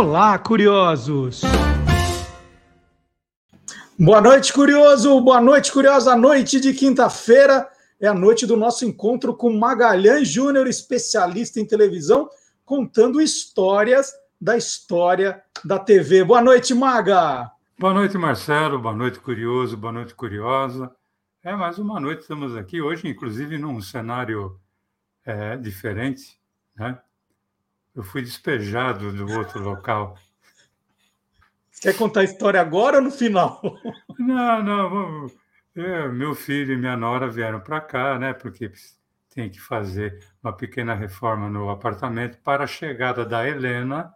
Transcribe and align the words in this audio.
Olá, 0.00 0.38
curiosos! 0.38 1.42
Boa 3.98 4.18
noite, 4.18 4.50
curioso! 4.50 5.20
Boa 5.20 5.42
noite, 5.42 5.70
curiosa! 5.70 6.14
A 6.14 6.16
noite 6.16 6.58
de 6.58 6.72
quinta-feira 6.72 7.68
é 8.00 8.06
a 8.06 8.14
noite 8.14 8.46
do 8.46 8.56
nosso 8.56 8.86
encontro 8.86 9.36
com 9.36 9.52
Magalhães 9.52 10.26
Júnior, 10.26 10.66
especialista 10.66 11.60
em 11.60 11.66
televisão, 11.66 12.30
contando 12.64 13.20
histórias 13.20 14.10
da 14.40 14.56
história 14.56 15.42
da 15.62 15.78
TV. 15.78 16.24
Boa 16.24 16.40
noite, 16.40 16.72
Maga! 16.72 17.50
Boa 17.78 17.92
noite, 17.92 18.16
Marcelo. 18.16 18.78
Boa 18.78 18.96
noite, 18.96 19.20
curioso. 19.20 19.76
Boa 19.76 19.92
noite, 19.92 20.14
curiosa. 20.14 20.90
É 21.44 21.54
mais 21.54 21.78
uma 21.78 22.00
noite, 22.00 22.22
estamos 22.22 22.56
aqui 22.56 22.80
hoje, 22.80 23.06
inclusive 23.06 23.58
num 23.58 23.82
cenário 23.82 24.58
é, 25.26 25.58
diferente, 25.58 26.38
né? 26.74 26.98
Eu 27.94 28.02
fui 28.02 28.22
despejado 28.22 29.12
do 29.12 29.32
outro 29.36 29.62
local. 29.62 30.16
Quer 31.80 31.96
contar 31.96 32.20
a 32.20 32.24
história 32.24 32.60
agora 32.60 32.98
ou 32.98 33.02
no 33.02 33.10
final? 33.10 33.60
Não, 34.18 34.62
não. 34.62 34.90
Vamos... 34.90 35.32
É, 35.74 36.08
meu 36.08 36.34
filho 36.34 36.74
e 36.74 36.76
minha 36.76 36.96
nora 36.96 37.28
vieram 37.28 37.60
para 37.60 37.80
cá, 37.80 38.18
né? 38.18 38.32
Porque 38.32 38.70
tem 39.34 39.48
que 39.48 39.60
fazer 39.60 40.22
uma 40.42 40.52
pequena 40.52 40.94
reforma 40.94 41.48
no 41.48 41.70
apartamento 41.70 42.38
para 42.38 42.64
a 42.64 42.66
chegada 42.66 43.24
da 43.24 43.48
Helena, 43.48 44.12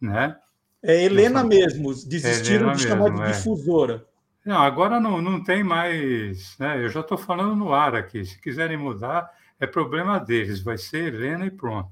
né? 0.00 0.36
É 0.82 1.02
Helena 1.04 1.42
mesmo. 1.42 1.94
Desistiram 1.94 2.66
Helena 2.66 2.76
de 2.76 2.82
chamar 2.82 3.10
de 3.10 3.22
é. 3.22 3.26
difusora. 3.32 4.04
Não, 4.44 4.60
agora 4.60 5.00
não, 5.00 5.22
não 5.22 5.42
tem 5.42 5.64
mais. 5.64 6.58
Né? 6.58 6.84
Eu 6.84 6.90
já 6.90 7.00
estou 7.00 7.16
falando 7.16 7.56
no 7.56 7.72
ar 7.72 7.94
aqui. 7.94 8.24
Se 8.24 8.38
quiserem 8.38 8.76
mudar, 8.76 9.30
é 9.58 9.66
problema 9.66 10.18
deles. 10.18 10.60
Vai 10.60 10.76
ser 10.76 11.14
Helena 11.14 11.46
e 11.46 11.50
pronto. 11.50 11.90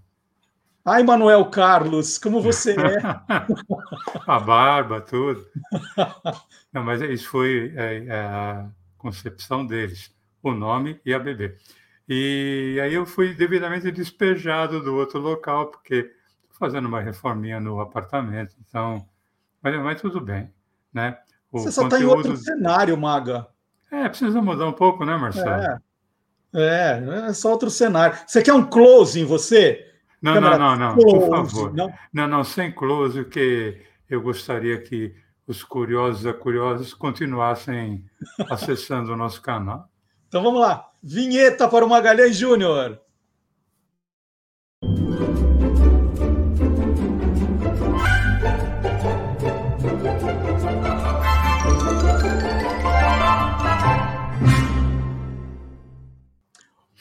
Ai, 0.85 1.05
Manuel 1.05 1.45
Carlos, 1.47 2.19
como 2.19 2.43
você 2.43 2.73
é? 2.73 2.99
a 4.27 4.41
barba, 4.41 5.01
tudo. 5.01 5.47
Não, 6.73 6.83
mas 6.83 7.01
isso 7.03 7.29
foi 7.29 7.73
é, 7.77 8.05
é 8.07 8.21
a 8.21 8.69
concepção 8.99 9.65
deles, 9.65 10.13
o 10.43 10.53
nome 10.53 11.01
e 11.05 11.15
a 11.15 11.21
bebê. 11.21 11.57
E 12.09 12.81
aí 12.83 12.95
eu 12.95 13.07
fui 13.07 13.33
devidamente 13.33 13.93
despejado 13.93 14.83
do 14.83 14.97
outro 14.97 15.21
local, 15.21 15.69
porque 15.69 16.11
estou 16.43 16.59
fazendo 16.59 16.87
uma 16.87 17.01
reforminha 17.01 17.61
no 17.61 17.81
apartamento, 17.81 18.57
então, 18.69 19.07
mas, 19.63 19.81
mas 19.81 20.01
tudo 20.01 20.21
bem, 20.21 20.53
né? 20.93 21.17
O 21.53 21.61
você 21.61 21.71
só 21.71 21.85
está 21.85 21.97
conteúdo... 21.97 22.13
em 22.13 22.17
outro 22.17 22.37
cenário, 22.37 22.97
Maga. 22.97 23.47
É, 23.89 24.09
precisa 24.09 24.43
mudar 24.43 24.67
um 24.67 24.73
pouco, 24.73 25.05
né, 25.05 25.17
Marcelo? 25.17 25.63
É, 25.63 25.79
é, 26.55 27.29
é 27.29 27.33
só 27.33 27.53
outro 27.53 27.71
cenário. 27.71 28.19
Você 28.27 28.43
quer 28.43 28.55
um 28.55 28.65
close 28.65 29.21
em 29.21 29.25
você? 29.25 29.92
Não, 30.23 30.41
não, 30.41 30.59
não, 30.59 30.77
não, 30.77 30.95
close, 30.95 31.19
por 31.19 31.31
favor. 31.31 31.75
Não? 31.75 31.93
não, 32.13 32.29
não, 32.29 32.45
sem 32.45 32.71
close, 32.71 33.25
que 33.25 33.81
eu 34.09 34.23
gostaria 34.23 34.81
que 34.81 35.15
os 35.47 35.65
curiosos 35.65 36.25
e 36.25 36.33
curiosas 36.33 36.95
continuassem 36.95 38.05
acessando 38.49 39.13
o 39.13 39.17
nosso 39.17 39.43
canal. 39.43 39.89
Então 40.29 40.43
vamos 40.43 40.61
lá. 40.61 40.89
Vinheta 41.03 41.69
para 41.69 41.85
o 41.85 41.89
Magalhães 41.89 42.37
Júnior. 42.37 43.01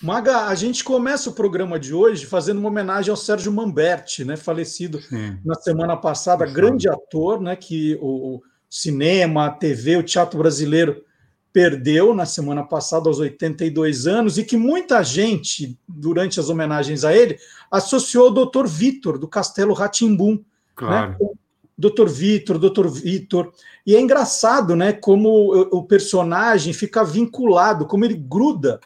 Maga, 0.02 0.48
a 0.48 0.56
gente 0.56 0.84
começa 0.84 1.30
o 1.30 1.34
programa 1.34 1.80
de 1.80 1.94
hoje 1.94 2.26
fazendo 2.26 2.58
uma 2.58 2.70
homenagem 2.70 3.12
ao 3.12 3.18
Sérgio 3.18 3.52
Mamberti, 3.52 4.26
né, 4.26 4.36
falecido 4.36 5.00
Sim. 5.00 5.38
na 5.46 5.56
semana 5.56 5.96
passada, 5.96 6.48
Sim. 6.48 6.54
grande 6.54 6.90
ator, 6.90 7.40
né, 7.40 7.56
que 7.56 7.98
o, 8.02 8.42
cinema, 8.72 9.48
a 9.48 9.50
TV, 9.52 9.98
o 9.98 10.04
teatro 10.04 10.40
brasileiro 10.40 11.04
perdeu 11.52 12.16
na 12.16 12.26
semana 12.26 12.64
passada 12.64 13.10
aos 13.10 13.20
82 13.20 14.08
anos 14.08 14.38
e 14.38 14.46
que 14.46 14.56
muita 14.56 15.04
gente, 15.04 15.78
durante 15.86 16.40
as 16.40 16.50
homenagens 16.50 17.04
a 17.04 17.14
ele, 17.14 17.38
associou 17.70 18.28
ao 18.28 18.46
Dr. 18.46 18.66
Vitor, 18.66 19.20
do 19.20 19.28
Castelo 19.28 19.74
Ratimbum. 19.74 20.36
Né, 20.36 20.44
claro. 20.74 21.18
Né? 21.20 21.30
Dr. 21.78 22.08
Vitor, 22.08 22.58
Dr. 22.58 22.88
Vitor. 22.88 23.52
E 23.86 23.96
é 23.96 24.00
engraçado, 24.00 24.76
né, 24.76 24.94
como 24.94 25.52
o 25.72 25.84
personagem 25.84 26.74
fica 26.74 27.04
vinculado, 27.04 27.86
como 27.86 28.06
ele 28.06 28.16
gruda 28.16 28.80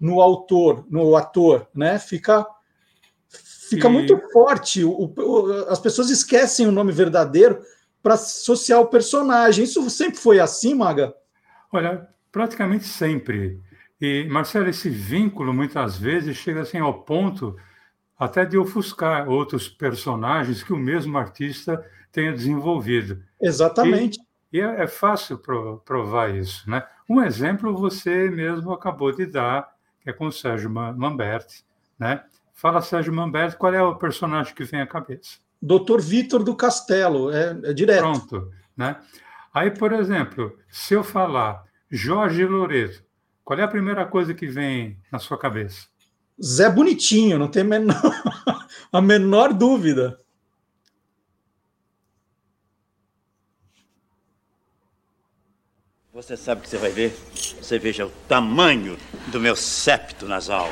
no 0.00 0.20
autor, 0.20 0.86
no 0.88 1.16
ator, 1.16 1.66
né? 1.74 1.98
Fica 1.98 2.46
fica 3.68 3.88
e... 3.88 3.90
muito 3.90 4.18
forte. 4.32 4.84
O, 4.84 5.12
o, 5.16 5.52
as 5.68 5.78
pessoas 5.78 6.10
esquecem 6.10 6.66
o 6.66 6.72
nome 6.72 6.92
verdadeiro 6.92 7.60
para 8.02 8.14
associar 8.14 8.80
o 8.80 8.86
personagem. 8.86 9.64
Isso 9.64 9.88
sempre 9.90 10.18
foi 10.18 10.40
assim, 10.40 10.74
Maga? 10.74 11.14
Olha, 11.72 12.08
praticamente 12.32 12.84
sempre. 12.84 13.60
E, 14.00 14.26
Marcelo, 14.30 14.68
esse 14.68 14.88
vínculo 14.88 15.52
muitas 15.52 15.98
vezes 15.98 16.36
chega 16.36 16.62
assim 16.62 16.78
ao 16.78 17.02
ponto 17.02 17.56
até 18.18 18.44
de 18.44 18.56
ofuscar 18.56 19.28
outros 19.28 19.68
personagens 19.68 20.62
que 20.62 20.72
o 20.72 20.78
mesmo 20.78 21.16
artista 21.18 21.84
tenha 22.10 22.32
desenvolvido. 22.32 23.22
Exatamente. 23.40 24.18
E, 24.52 24.58
e 24.58 24.60
é, 24.60 24.82
é, 24.82 24.86
fácil 24.86 25.40
provar 25.84 26.34
isso. 26.34 26.68
Né? 26.68 26.82
Um 27.08 27.22
exemplo 27.22 27.76
você 27.76 28.30
mesmo 28.30 28.72
acabou 28.72 29.12
de 29.12 29.26
dar 29.26 29.68
que 30.00 30.10
é 30.10 30.12
com 30.12 30.26
o 30.26 30.32
Sérgio 30.32 30.70
Mamberti, 30.70 31.64
né? 31.98 32.22
Fala, 32.54 32.82
Sérgio 32.82 33.12
Mamberti, 33.12 33.56
qual 33.56 33.72
é 33.72 33.82
o 33.82 33.96
personagem 33.96 34.54
que 34.54 34.64
vem 34.64 34.80
à 34.80 34.86
cabeça? 34.86 35.38
Doutor 35.60 36.00
Vitor 36.00 36.42
do 36.42 36.54
Castelo, 36.54 37.30
é, 37.32 37.58
é 37.64 37.72
direto. 37.72 38.00
Pronto, 38.00 38.52
né? 38.76 38.96
Aí, 39.52 39.70
por 39.70 39.92
exemplo, 39.92 40.56
se 40.68 40.94
eu 40.94 41.02
falar 41.02 41.64
Jorge 41.90 42.44
Loreto, 42.44 43.02
qual 43.44 43.58
é 43.58 43.62
a 43.62 43.68
primeira 43.68 44.04
coisa 44.04 44.34
que 44.34 44.46
vem 44.46 44.98
na 45.10 45.18
sua 45.18 45.38
cabeça? 45.38 45.86
Zé 46.42 46.70
Bonitinho, 46.70 47.38
não 47.38 47.48
tem 47.48 47.64
menor, 47.64 47.94
a 48.92 49.00
menor 49.00 49.52
dúvida. 49.52 50.18
Você 56.18 56.36
sabe 56.36 56.60
o 56.60 56.64
que 56.64 56.70
você 56.70 56.78
vai 56.78 56.90
ver? 56.90 57.16
Você 57.62 57.78
veja 57.78 58.04
o 58.04 58.10
tamanho 58.26 58.98
do 59.28 59.38
meu 59.38 59.54
septo 59.54 60.26
nasal. 60.26 60.68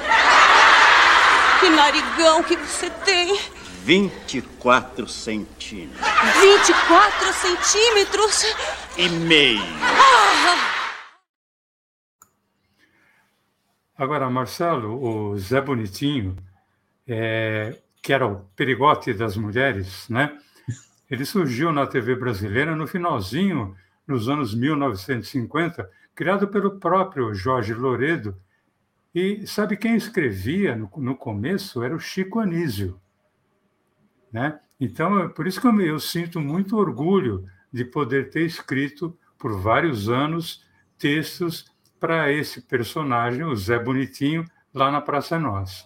Que 1.61 1.69
narigão 1.69 2.43
que 2.43 2.57
você 2.57 2.91
tem! 2.91 3.39
24 3.85 5.07
centímetros. 5.07 6.05
24 6.41 7.33
centímetros? 7.33 8.45
E 8.99 9.09
meio. 9.09 9.63
Ah! 9.83 10.57
Agora, 13.97 14.29
Marcelo, 14.29 15.01
o 15.01 15.39
Zé 15.39 15.61
Bonitinho, 15.61 16.37
é, 17.07 17.79
que 18.03 18.13
era 18.13 18.27
o 18.27 18.41
perigote 18.57 19.15
das 19.15 19.37
mulheres, 19.37 20.09
né? 20.09 20.37
Ele 21.09 21.25
surgiu 21.25 21.71
na 21.71 21.87
TV 21.87 22.17
brasileira 22.17 22.75
no 22.75 22.89
finalzinho 22.89 23.77
nos 24.07 24.29
anos 24.29 24.55
1950, 24.55 25.91
criado 26.15 26.49
pelo 26.49 26.79
próprio 26.79 27.35
Jorge 27.35 27.75
Loredo. 27.75 28.37
E 29.15 29.47
sabe 29.47 29.77
quem 29.77 29.97
escrevia 29.97 30.77
no, 30.77 30.91
no 30.97 31.17
começo? 31.17 31.83
Era 31.83 31.95
o 31.95 32.01
Chico 32.01 32.39
Anísio. 32.39 33.01
Né? 34.33 34.59
Então, 34.79 35.19
é 35.21 35.29
por 35.29 35.47
isso 35.47 35.61
que 35.61 35.67
eu, 35.67 35.81
eu 35.81 35.99
sinto 35.99 36.41
muito 36.41 36.77
orgulho 36.77 37.49
de 37.73 37.85
poder 37.85 38.31
ter 38.31 38.45
escrito 38.45 39.17
por 39.39 39.59
vários 39.61 40.09
anos 40.09 40.65
textos 40.99 41.67
para 41.99 42.31
esse 42.31 42.63
personagem, 42.63 43.45
o 43.45 43.55
Zé 43.57 43.79
Bonitinho, 43.79 44.45
lá 44.73 44.91
na 44.91 45.01
Praça 45.01 45.39
Nossa. 45.39 45.85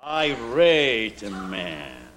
Irate 0.00 1.28
man. 1.28 2.07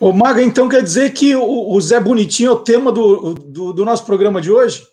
Ô, 0.00 0.14
Maga, 0.14 0.42
então 0.42 0.66
quer 0.66 0.82
dizer 0.82 1.12
que 1.12 1.36
o, 1.36 1.74
o 1.74 1.78
Zé 1.78 2.00
Bonitinho 2.00 2.48
é 2.48 2.52
o 2.52 2.60
tema 2.60 2.90
do, 2.90 3.34
do, 3.34 3.70
do, 3.74 3.84
nosso 3.84 4.06
programa 4.06 4.40
de 4.40 4.50
hoje? 4.50 4.88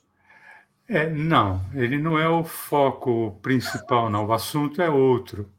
É, 0.86 1.10
não, 1.10 1.66
ele 1.74 1.98
não 1.98 2.20
é 2.20 2.28
o 2.28 2.44
foco 2.44 3.40
principal, 3.42 4.10
não. 4.10 4.26
O 4.26 4.34
assunto 4.34 4.82
é 4.82 4.90
outro. 4.90 5.50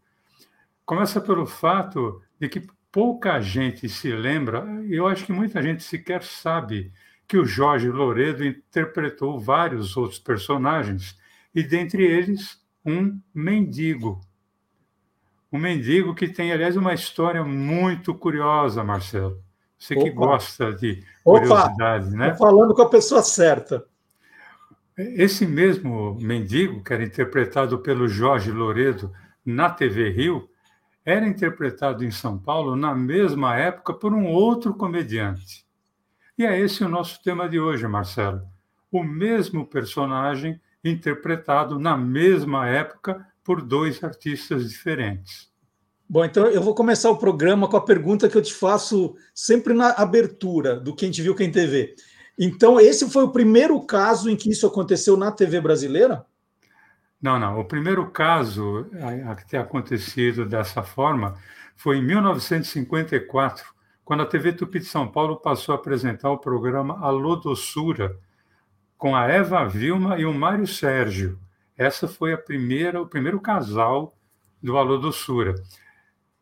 Começa 0.84 1.18
pelo 1.18 1.46
fato 1.46 2.20
de 2.38 2.46
que 2.46 2.66
pouca 2.92 3.40
gente 3.40 3.88
se 3.88 4.12
lembra, 4.12 4.66
e 4.84 4.94
eu 4.94 5.06
acho 5.06 5.24
que 5.24 5.32
muita 5.32 5.62
gente 5.62 5.82
sequer 5.82 6.22
sabe, 6.22 6.92
que 7.26 7.38
o 7.38 7.46
Jorge 7.46 7.88
Loredo 7.88 8.44
interpretou 8.44 9.40
vários 9.40 9.96
outros 9.96 10.18
personagens, 10.18 11.16
e 11.54 11.62
dentre 11.62 12.04
eles 12.04 12.60
um 12.84 13.18
mendigo, 13.34 14.20
um 15.52 15.58
mendigo 15.58 16.14
que 16.14 16.28
tem, 16.28 16.52
aliás, 16.52 16.76
uma 16.76 16.94
história 16.94 17.42
muito 17.42 18.14
curiosa, 18.14 18.84
Marcelo. 18.84 19.42
Você 19.78 19.94
Opa. 19.94 20.04
que 20.04 20.10
gosta 20.10 20.72
de 20.72 21.02
curiosidade, 21.24 22.08
Opa. 22.08 22.16
né? 22.16 22.30
Tô 22.30 22.38
falando 22.38 22.74
com 22.74 22.82
a 22.82 22.88
pessoa 22.88 23.22
certa. 23.22 23.84
Esse 24.96 25.46
mesmo 25.46 26.18
mendigo, 26.20 26.82
que 26.82 26.92
era 26.92 27.04
interpretado 27.04 27.78
pelo 27.78 28.08
Jorge 28.08 28.50
Loredo 28.50 29.12
na 29.46 29.70
TV 29.70 30.10
Rio, 30.10 30.48
era 31.04 31.26
interpretado 31.26 32.04
em 32.04 32.10
São 32.10 32.36
Paulo 32.36 32.74
na 32.74 32.94
mesma 32.94 33.56
época 33.56 33.94
por 33.94 34.12
um 34.12 34.26
outro 34.26 34.74
comediante. 34.74 35.64
E 36.36 36.44
é 36.44 36.58
esse 36.60 36.84
o 36.84 36.88
nosso 36.88 37.22
tema 37.22 37.48
de 37.48 37.58
hoje, 37.58 37.86
Marcelo. 37.86 38.42
O 38.90 39.02
mesmo 39.02 39.64
personagem 39.64 40.60
interpretado 40.84 41.78
na 41.78 41.96
mesma 41.96 42.68
época 42.68 43.24
por 43.48 43.62
dois 43.62 44.04
artistas 44.04 44.68
diferentes. 44.68 45.50
Bom, 46.06 46.22
então 46.22 46.46
eu 46.48 46.60
vou 46.60 46.74
começar 46.74 47.08
o 47.08 47.16
programa 47.16 47.66
com 47.66 47.78
a 47.78 47.80
pergunta 47.80 48.28
que 48.28 48.36
eu 48.36 48.42
te 48.42 48.52
faço 48.52 49.16
sempre 49.34 49.72
na 49.72 49.92
abertura 49.92 50.78
do 50.78 50.94
Quem 50.94 51.10
Te 51.10 51.22
Viu, 51.22 51.34
Quem 51.34 51.50
TV. 51.50 51.94
Então, 52.38 52.78
esse 52.78 53.08
foi 53.08 53.24
o 53.24 53.32
primeiro 53.32 53.80
caso 53.80 54.28
em 54.28 54.36
que 54.36 54.50
isso 54.50 54.66
aconteceu 54.66 55.16
na 55.16 55.32
TV 55.32 55.62
brasileira? 55.62 56.26
Não, 57.22 57.38
não. 57.38 57.58
O 57.58 57.64
primeiro 57.64 58.10
caso 58.10 58.86
a, 59.26 59.34
ter 59.36 59.56
acontecido 59.56 60.44
dessa 60.44 60.82
forma 60.82 61.34
foi 61.74 61.96
em 61.96 62.04
1954, 62.04 63.64
quando 64.04 64.24
a 64.24 64.26
TV 64.26 64.52
Tupi 64.52 64.80
de 64.80 64.84
São 64.84 65.08
Paulo 65.08 65.38
passou 65.38 65.74
a 65.74 65.78
apresentar 65.78 66.30
o 66.30 66.38
programa 66.38 67.00
Alô 67.00 67.34
Doçura, 67.34 68.14
com 68.98 69.16
a 69.16 69.24
Eva 69.24 69.64
Vilma 69.64 70.18
e 70.18 70.26
o 70.26 70.34
Mário 70.34 70.66
Sérgio. 70.66 71.40
Essa 71.78 72.08
foi 72.08 72.32
a 72.32 72.38
primeira, 72.38 73.00
o 73.00 73.06
primeiro 73.06 73.40
casal 73.40 74.12
do 74.60 74.76
Alô 74.76 74.98
Doçura. 74.98 75.54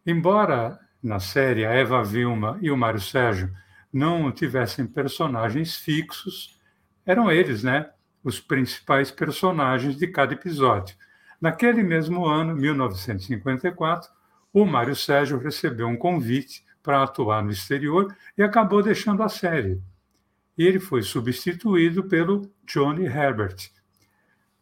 Embora 0.06 0.80
na 1.02 1.20
série 1.20 1.66
a 1.66 1.72
Eva 1.72 2.02
Vilma 2.02 2.58
e 2.62 2.70
o 2.70 2.76
Mário 2.76 3.00
Sérgio 3.02 3.54
não 3.92 4.32
tivessem 4.32 4.86
personagens 4.86 5.76
fixos, 5.76 6.58
eram 7.04 7.30
eles, 7.30 7.62
né, 7.62 7.90
os 8.24 8.40
principais 8.40 9.10
personagens 9.10 9.98
de 9.98 10.06
cada 10.06 10.32
episódio. 10.32 10.96
Naquele 11.38 11.82
mesmo 11.82 12.24
ano, 12.24 12.56
1954, 12.56 14.10
o 14.54 14.64
Mário 14.64 14.96
Sérgio 14.96 15.38
recebeu 15.38 15.86
um 15.86 15.98
convite 15.98 16.64
para 16.82 17.02
atuar 17.02 17.44
no 17.44 17.50
exterior 17.50 18.16
e 18.38 18.42
acabou 18.42 18.82
deixando 18.82 19.22
a 19.22 19.28
série. 19.28 19.82
Ele 20.56 20.80
foi 20.80 21.02
substituído 21.02 22.04
pelo 22.04 22.50
Johnny 22.64 23.04
Herbert, 23.04 23.75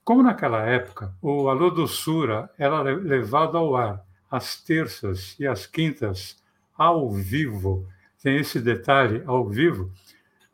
como 0.05 0.23
naquela 0.23 0.63
época 0.63 1.15
o 1.23 1.49
Alô 1.49 1.71
Doçura 1.71 2.51
era 2.59 2.83
levado 2.83 3.57
ao 3.57 3.75
ar 3.75 4.05
às 4.31 4.61
terças 4.61 5.35
e 5.39 5.47
às 5.47 5.67
quintas 5.67 6.43
ao 6.77 7.11
vivo, 7.11 7.89
tem 8.23 8.37
esse 8.37 8.61
detalhe 8.61 9.23
ao 9.27 9.49
vivo, 9.49 9.91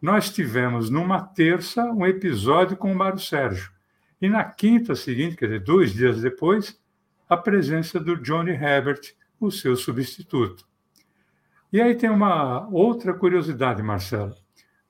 nós 0.01 0.31
tivemos 0.31 0.89
numa 0.89 1.21
terça 1.21 1.85
um 1.85 2.07
episódio 2.07 2.77
com 2.77 2.93
o 2.93 2.95
Mário 2.95 3.19
Sérgio. 3.19 3.71
E 4.21 4.29
na 4.29 4.45
quinta 4.45 4.95
seguinte, 4.95 5.37
quer 5.37 5.47
dizer, 5.47 5.61
dois 5.61 5.93
dias 5.93 6.21
depois, 6.21 6.79
a 7.29 7.37
presença 7.37 7.99
do 7.99 8.17
Johnny 8.17 8.53
Herbert, 8.53 9.15
o 9.41 9.51
seu 9.51 9.75
substituto. 9.77 10.67
E 11.73 11.81
aí 11.81 11.95
tem 11.95 12.11
uma 12.11 12.69
outra 12.69 13.15
curiosidade, 13.15 13.83
Marcelo. 13.83 14.35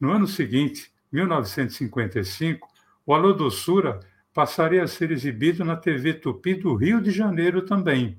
No 0.01 0.11
ano 0.11 0.27
seguinte, 0.27 0.91
1955, 1.13 2.69
o 3.07 3.15
Alô 3.15 3.33
Doçura 3.33 4.01
passaria 4.33 4.83
a 4.83 4.89
ser 4.89 5.11
exibido 5.11 5.65
na 5.65 5.77
TV 5.77 6.15
Tupi 6.15 6.55
do 6.55 6.75
Rio 6.75 7.01
de 7.01 7.11
Janeiro 7.11 7.63
também. 7.63 8.19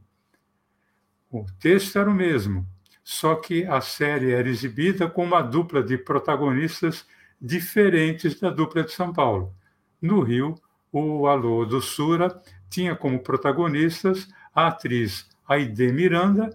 O 1.29 1.45
texto 1.59 1.97
era 1.97 2.09
o 2.09 2.13
mesmo, 2.13 2.67
só 3.03 3.35
que 3.35 3.65
a 3.65 3.79
série 3.79 4.31
era 4.31 4.49
exibida 4.49 5.09
com 5.09 5.23
uma 5.23 5.41
dupla 5.41 5.81
de 5.81 5.97
protagonistas 5.97 7.05
diferentes 7.39 8.39
da 8.39 8.49
dupla 8.49 8.83
de 8.83 8.91
São 8.91 9.13
Paulo. 9.13 9.55
No 10.01 10.21
Rio, 10.21 10.55
o 10.91 11.27
Alô 11.27 11.65
do 11.65 11.81
Sura 11.81 12.41
tinha 12.69 12.95
como 12.95 13.19
protagonistas 13.19 14.27
a 14.53 14.67
atriz 14.67 15.27
Aide 15.47 15.91
Miranda 15.91 16.49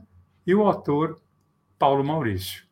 e 0.47 0.55
o 0.55 0.69
ator 0.69 1.19
Paulo 1.79 2.05
Maurício. 2.05 2.65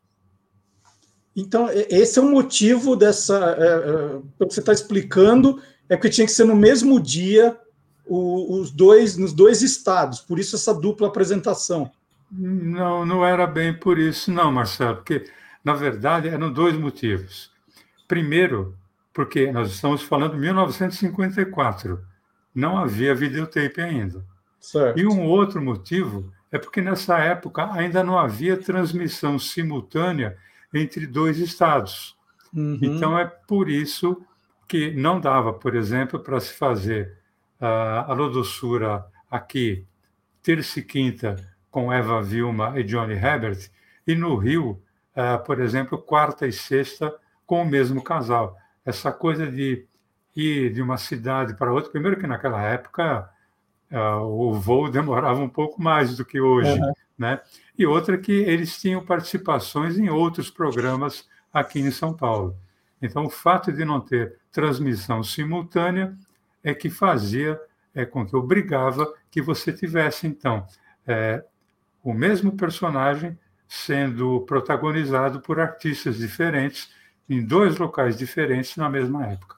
Então, 1.37 1.69
esse 1.91 2.19
é 2.19 2.23
o 2.23 2.31
motivo 2.31 2.95
dessa. 2.95 3.57
É, 3.59 4.45
é, 4.45 4.47
você 4.47 4.61
está 4.61 4.73
explicando 4.73 5.61
é 5.89 5.97
porque 5.97 6.11
tinha 6.11 6.27
que 6.27 6.33
ser 6.33 6.45
no 6.45 6.57
mesmo 6.57 7.01
dia 7.01 7.59
o, 8.07 8.59
os 8.59 8.71
dois 8.71 9.17
nos 9.17 9.33
dois 9.33 9.63
estados, 9.63 10.21
por 10.21 10.39
isso 10.39 10.57
essa 10.57 10.75
dupla 10.75 11.09
apresentação. 11.09 11.91
Não, 12.31 13.07
não 13.07 13.25
era 13.25 13.47
bem 13.47 13.73
por 13.73 13.99
isso, 13.99 14.33
não, 14.33 14.51
Marcelo, 14.51 14.97
porque 14.97 15.25
na 15.63 15.75
verdade 15.75 16.29
eram 16.29 16.53
dois 16.53 16.77
motivos. 16.77 17.51
Primeiro, 18.09 18.77
porque 19.13 19.51
nós 19.53 19.71
estamos 19.71 20.03
falando 20.03 20.33
de 20.33 20.41
1954, 20.41 22.01
não 22.55 22.77
havia 22.77 23.15
videotape 23.15 23.81
ainda. 23.81 24.25
Certo. 24.61 24.99
E 24.99 25.07
um 25.07 25.25
outro 25.25 25.63
motivo 25.63 26.33
é 26.51 26.59
porque 26.59 26.81
nessa 26.81 27.19
época 27.19 27.71
ainda 27.73 28.03
não 28.03 28.19
havia 28.19 28.57
transmissão 28.57 29.39
simultânea 29.39 30.37
entre 30.73 31.07
dois 31.07 31.39
estados. 31.39 32.17
Uhum. 32.53 32.79
Então 32.81 33.19
é 33.19 33.25
por 33.25 33.69
isso 33.69 34.23
que 34.67 34.91
não 34.93 35.21
dava, 35.21 35.53
por 35.53 35.75
exemplo, 35.75 36.19
para 36.19 36.41
se 36.41 36.53
fazer 36.55 37.19
uh, 37.61 38.11
a 38.11 38.13
Lodossura 38.13 39.05
aqui, 39.31 39.87
terça 40.43 40.81
e 40.81 40.83
quinta, 40.83 41.37
com 41.71 41.93
Eva 41.93 42.23
Vilma 42.23 42.79
e 42.79 42.85
Johnny 42.85 43.15
Herbert, 43.15 43.71
e 44.07 44.15
no 44.15 44.37
Rio, 44.37 44.83
uh, 45.17 45.43
por 45.45 45.61
exemplo, 45.61 45.99
quarta 45.99 46.47
e 46.47 46.53
sexta, 46.53 47.15
com 47.47 47.63
o 47.63 47.67
mesmo 47.67 48.03
casal. 48.03 48.57
Essa 48.85 49.11
coisa 49.13 49.51
de 49.51 49.87
ir 50.37 50.73
de 50.73 50.83
uma 50.83 50.97
cidade 50.97 51.55
para 51.55 51.73
outra, 51.73 51.91
primeiro 51.91 52.19
que 52.19 52.27
naquela 52.27 52.63
época 52.63 53.31
uh, 53.91 54.23
o 54.23 54.55
voo 54.55 54.89
demorava 54.91 55.41
um 55.41 55.49
pouco 55.49 55.83
mais 55.83 56.17
do 56.17 56.25
que 56.25 56.41
hoje, 56.41 56.79
uhum. 56.79 56.93
né? 57.19 57.41
E 57.79 57.87
outra 57.87 58.19
que 58.19 58.33
eles 58.33 58.81
tinham 58.81 59.05
participações 59.05 59.99
em 59.99 60.09
outros 60.09 60.51
programas 60.51 61.29
aqui 61.53 61.81
em 61.81 61.91
São 61.91 62.13
Paulo. 62.13 62.57
Então, 63.05 63.25
o 63.25 63.31
fato 63.31 63.73
de 63.73 63.85
não 63.85 64.01
ter 64.01 64.37
transmissão 64.51 65.23
simultânea 65.23 66.17
é 66.63 66.73
que 66.73 66.89
fazia 66.89 67.61
é, 67.95 68.05
com 68.05 68.27
que 68.27 68.35
obrigava 68.35 69.13
que 69.31 69.43
você 69.43 69.73
tivesse, 69.73 70.27
então, 70.27 70.67
é, 71.07 71.45
o 72.03 72.13
mesmo 72.13 72.53
personagem 72.53 73.39
sendo 73.69 74.41
protagonizado 74.43 75.41
por 75.41 75.61
artistas 75.61 76.17
diferentes 76.17 76.91
em 77.29 77.45
dois 77.45 77.77
locais 77.77 78.17
diferentes 78.17 78.77
na 78.77 78.89
mesma 78.89 79.27
época. 79.27 79.57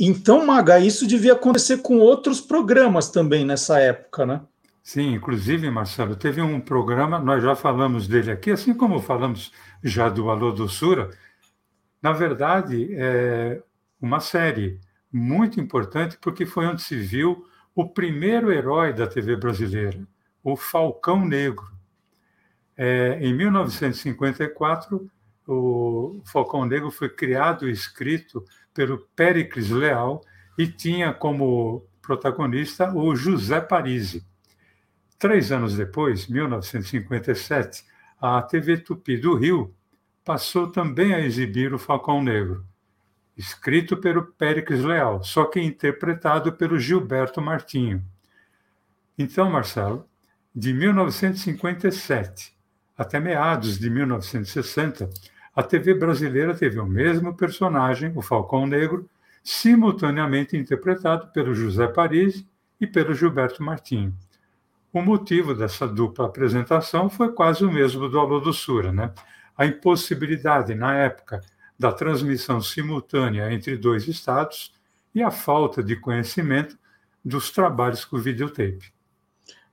Então, 0.00 0.46
Maga, 0.46 0.78
isso 0.78 1.06
devia 1.06 1.34
acontecer 1.34 1.78
com 1.78 1.98
outros 1.98 2.40
programas 2.40 3.10
também 3.10 3.44
nessa 3.44 3.78
época, 3.78 4.24
né? 4.24 4.40
Sim, 4.82 5.14
inclusive, 5.14 5.70
Marcelo, 5.70 6.14
teve 6.14 6.40
um 6.40 6.60
programa, 6.60 7.18
nós 7.18 7.42
já 7.42 7.54
falamos 7.54 8.06
dele 8.06 8.30
aqui, 8.30 8.50
assim 8.50 8.72
como 8.72 9.00
falamos 9.00 9.52
já 9.82 10.08
do 10.08 10.30
Alô 10.30 10.52
Doçura, 10.52 11.10
na 12.04 12.12
verdade, 12.12 12.90
é 12.92 13.62
uma 13.98 14.20
série 14.20 14.78
muito 15.10 15.58
importante, 15.58 16.18
porque 16.20 16.44
foi 16.44 16.66
onde 16.66 16.82
se 16.82 16.96
viu 16.96 17.46
o 17.74 17.88
primeiro 17.88 18.52
herói 18.52 18.92
da 18.92 19.06
TV 19.06 19.36
brasileira, 19.36 20.06
o 20.42 20.54
Falcão 20.54 21.24
Negro. 21.24 21.66
É, 22.76 23.18
em 23.22 23.32
1954, 23.32 25.10
o 25.48 26.20
Falcão 26.26 26.66
Negro 26.66 26.90
foi 26.90 27.08
criado 27.08 27.66
e 27.66 27.72
escrito 27.72 28.44
pelo 28.74 28.98
Péricles 29.16 29.70
Leal 29.70 30.20
e 30.58 30.66
tinha 30.66 31.10
como 31.10 31.86
protagonista 32.02 32.92
o 32.92 33.16
José 33.16 33.62
Parisi. 33.62 34.22
Três 35.18 35.50
anos 35.50 35.74
depois, 35.74 36.26
1957, 36.26 37.82
a 38.20 38.42
TV 38.42 38.76
Tupi 38.76 39.16
do 39.16 39.34
Rio 39.34 39.74
passou 40.24 40.70
também 40.70 41.14
a 41.14 41.20
exibir 41.20 41.74
o 41.74 41.78
Falcão 41.78 42.22
Negro, 42.22 42.64
escrito 43.36 43.96
pelo 43.96 44.24
Péricles 44.24 44.82
Leal, 44.82 45.22
só 45.22 45.44
que 45.44 45.60
interpretado 45.60 46.52
pelo 46.52 46.78
Gilberto 46.78 47.42
Martinho. 47.42 48.02
Então, 49.18 49.50
Marcelo, 49.50 50.08
de 50.54 50.72
1957 50.72 52.54
até 52.96 53.18
meados 53.18 53.78
de 53.78 53.90
1960, 53.90 55.10
a 55.54 55.62
TV 55.62 55.94
brasileira 55.94 56.54
teve 56.54 56.78
o 56.78 56.86
mesmo 56.86 57.34
personagem, 57.34 58.12
o 58.14 58.22
Falcão 58.22 58.66
Negro, 58.66 59.08
simultaneamente 59.42 60.56
interpretado 60.56 61.28
pelo 61.28 61.54
José 61.54 61.86
Paris 61.88 62.44
e 62.80 62.86
pelo 62.86 63.14
Gilberto 63.14 63.62
Martinho. 63.62 64.14
O 64.92 65.02
motivo 65.02 65.54
dessa 65.54 65.88
dupla 65.88 66.26
apresentação 66.26 67.10
foi 67.10 67.32
quase 67.32 67.64
o 67.64 67.70
mesmo 67.70 68.08
do 68.08 68.18
Alô 68.18 68.38
Doçura, 68.38 68.92
né? 68.92 69.12
A 69.56 69.66
impossibilidade, 69.66 70.74
na 70.74 70.96
época, 70.96 71.40
da 71.78 71.92
transmissão 71.92 72.60
simultânea 72.60 73.52
entre 73.52 73.76
dois 73.76 74.06
estados 74.08 74.72
e 75.14 75.22
a 75.22 75.30
falta 75.30 75.82
de 75.82 75.96
conhecimento 75.96 76.78
dos 77.24 77.50
trabalhos 77.50 78.04
com 78.04 78.18
videotape. 78.18 78.92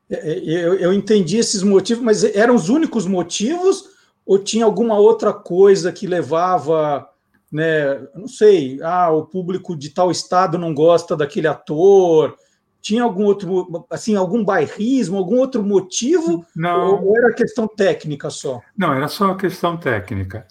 É, 0.10 0.30
é, 0.30 0.66
eu, 0.66 0.76
eu 0.76 0.94
entendi 0.94 1.38
esses 1.38 1.64
motivos, 1.64 2.04
mas 2.04 2.24
eram 2.24 2.56
os 2.56 2.70
únicos 2.70 3.06
motivos 3.06 3.90
ou 4.26 4.38
tinha 4.38 4.66
alguma 4.66 4.98
outra 4.98 5.34
coisa 5.34 5.92
que 5.92 6.06
levava, 6.06 7.08
né, 7.52 8.00
não 8.16 8.28
sei, 8.28 8.80
ah, 8.84 9.10
o 9.10 9.26
público 9.26 9.76
de 9.76 9.90
tal 9.90 10.12
estado 10.12 10.58
não 10.58 10.74
gosta 10.74 11.16
daquele 11.16 11.48
ator, 11.48 12.36
Tinha 12.82 13.04
algum 13.04 13.26
outro, 13.26 13.86
assim, 13.92 14.16
algum 14.16 14.44
bairrismo, 14.44 15.18
algum 15.18 15.38
outro 15.38 15.64
motivo? 15.64 16.46
Não. 16.56 17.04
Ou 17.04 17.16
era 17.16 17.32
questão 17.34 17.68
técnica 17.68 18.30
só? 18.30 18.60
Não, 18.76 18.92
era 18.92 19.08
só 19.08 19.36
questão 19.36 19.78
técnica, 19.78 20.48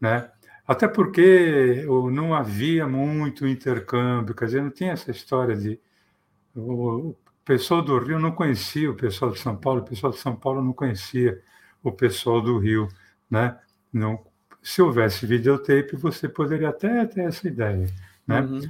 né? 0.00 0.30
Até 0.66 0.88
porque 0.88 1.84
não 2.10 2.34
havia 2.34 2.86
muito 2.88 3.46
intercâmbio, 3.46 4.34
quer 4.34 4.46
dizer, 4.46 4.62
não 4.62 4.70
tinha 4.70 4.92
essa 4.92 5.10
história 5.10 5.54
de. 5.54 5.78
O 6.56 7.14
pessoal 7.44 7.82
do 7.82 7.98
Rio 7.98 8.18
não 8.18 8.32
conhecia 8.32 8.90
o 8.90 8.94
pessoal 8.94 9.30
de 9.30 9.38
São 9.38 9.54
Paulo, 9.54 9.82
o 9.82 9.84
pessoal 9.84 10.10
de 10.10 10.18
São 10.18 10.34
Paulo 10.34 10.62
não 10.62 10.72
conhecia 10.72 11.38
o 11.82 11.92
pessoal 11.92 12.40
do 12.40 12.56
Rio, 12.58 12.88
né? 13.30 13.58
Não, 13.92 14.24
se 14.62 14.80
houvesse 14.80 15.26
videotape, 15.26 15.96
você 15.96 16.26
poderia 16.26 16.70
até 16.70 17.04
ter 17.04 17.20
essa 17.26 17.46
ideia, 17.46 17.86
né? 18.26 18.40
Uhum. 18.40 18.62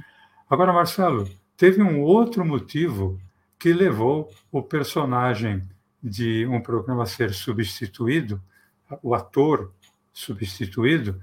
Agora, 0.49 0.73
Marcelo, 0.73 1.29
teve 1.57 1.81
um 1.81 2.01
outro 2.01 2.45
motivo 2.45 3.19
que 3.57 3.73
levou 3.73 4.31
o 4.51 4.61
personagem 4.61 5.67
de 6.01 6.45
um 6.47 6.61
programa 6.61 7.03
a 7.03 7.07
ser 7.07 7.33
substituído, 7.33 8.41
o 9.01 9.15
ator 9.15 9.73
substituído, 10.13 11.19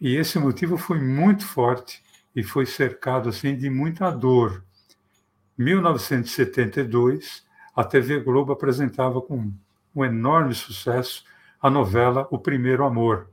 e 0.00 0.16
esse 0.16 0.38
motivo 0.38 0.76
foi 0.76 0.98
muito 1.00 1.44
forte 1.44 2.02
e 2.34 2.42
foi 2.42 2.66
cercado 2.66 3.28
assim 3.28 3.56
de 3.56 3.68
muita 3.68 4.10
dor. 4.10 4.64
1972, 5.56 7.44
a 7.76 7.84
TV 7.84 8.20
Globo 8.20 8.52
apresentava 8.52 9.20
com 9.20 9.52
um 9.94 10.04
enorme 10.04 10.54
sucesso 10.54 11.24
a 11.60 11.68
novela 11.68 12.26
O 12.30 12.38
Primeiro 12.38 12.84
Amor. 12.84 13.28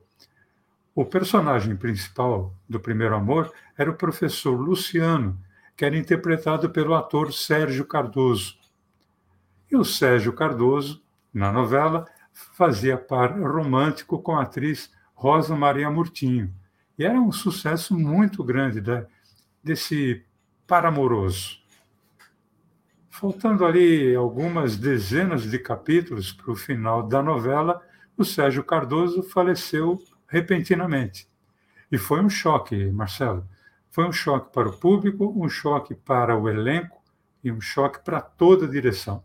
O 0.93 1.05
personagem 1.05 1.75
principal 1.75 2.53
do 2.67 2.79
Primeiro 2.79 3.15
Amor 3.15 3.51
era 3.77 3.89
o 3.89 3.95
professor 3.95 4.55
Luciano, 4.59 5.39
que 5.77 5.85
era 5.85 5.95
interpretado 5.95 6.71
pelo 6.71 6.95
ator 6.95 7.31
Sérgio 7.31 7.85
Cardoso. 7.85 8.57
E 9.71 9.77
o 9.77 9.85
Sérgio 9.85 10.33
Cardoso, 10.33 11.03
na 11.31 11.51
novela, 11.51 12.07
fazia 12.33 12.97
par 12.97 13.39
romântico 13.39 14.19
com 14.19 14.35
a 14.35 14.41
atriz 14.41 14.91
Rosa 15.13 15.55
Maria 15.55 15.91
Murtinho. 15.91 16.51
E 16.97 17.05
era 17.05 17.21
um 17.21 17.31
sucesso 17.31 17.95
muito 17.95 18.43
grande 18.43 18.81
né, 18.81 19.05
desse 19.63 20.25
par 20.65 20.83
amoroso. 20.83 21.59
Faltando 23.11 23.63
ali 23.63 24.15
algumas 24.15 24.77
dezenas 24.77 25.43
de 25.43 25.59
capítulos 25.59 26.31
para 26.31 26.51
o 26.51 26.55
final 26.55 27.03
da 27.03 27.21
novela, 27.21 27.83
o 28.17 28.25
Sérgio 28.25 28.63
Cardoso 28.63 29.21
faleceu 29.21 29.99
repentinamente. 30.27 31.27
E 31.91 31.99
foi 31.99 32.19
um 32.19 32.29
choque, 32.29 32.87
Marcelo. 32.91 33.47
Foi 33.97 34.05
um 34.05 34.11
choque 34.11 34.53
para 34.53 34.69
o 34.69 34.77
público, 34.77 35.33
um 35.35 35.49
choque 35.49 35.95
para 35.95 36.37
o 36.37 36.47
elenco 36.47 37.01
e 37.43 37.51
um 37.51 37.59
choque 37.59 37.99
para 38.05 38.21
toda 38.21 38.67
a 38.67 38.69
direção. 38.69 39.23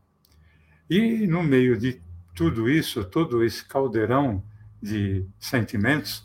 E 0.88 1.26
no 1.26 1.42
meio 1.42 1.76
de 1.76 2.00
tudo 2.34 2.70
isso, 2.70 3.04
todo 3.04 3.44
esse 3.44 3.62
caldeirão 3.68 4.42
de 4.80 5.26
sentimentos, 5.38 6.24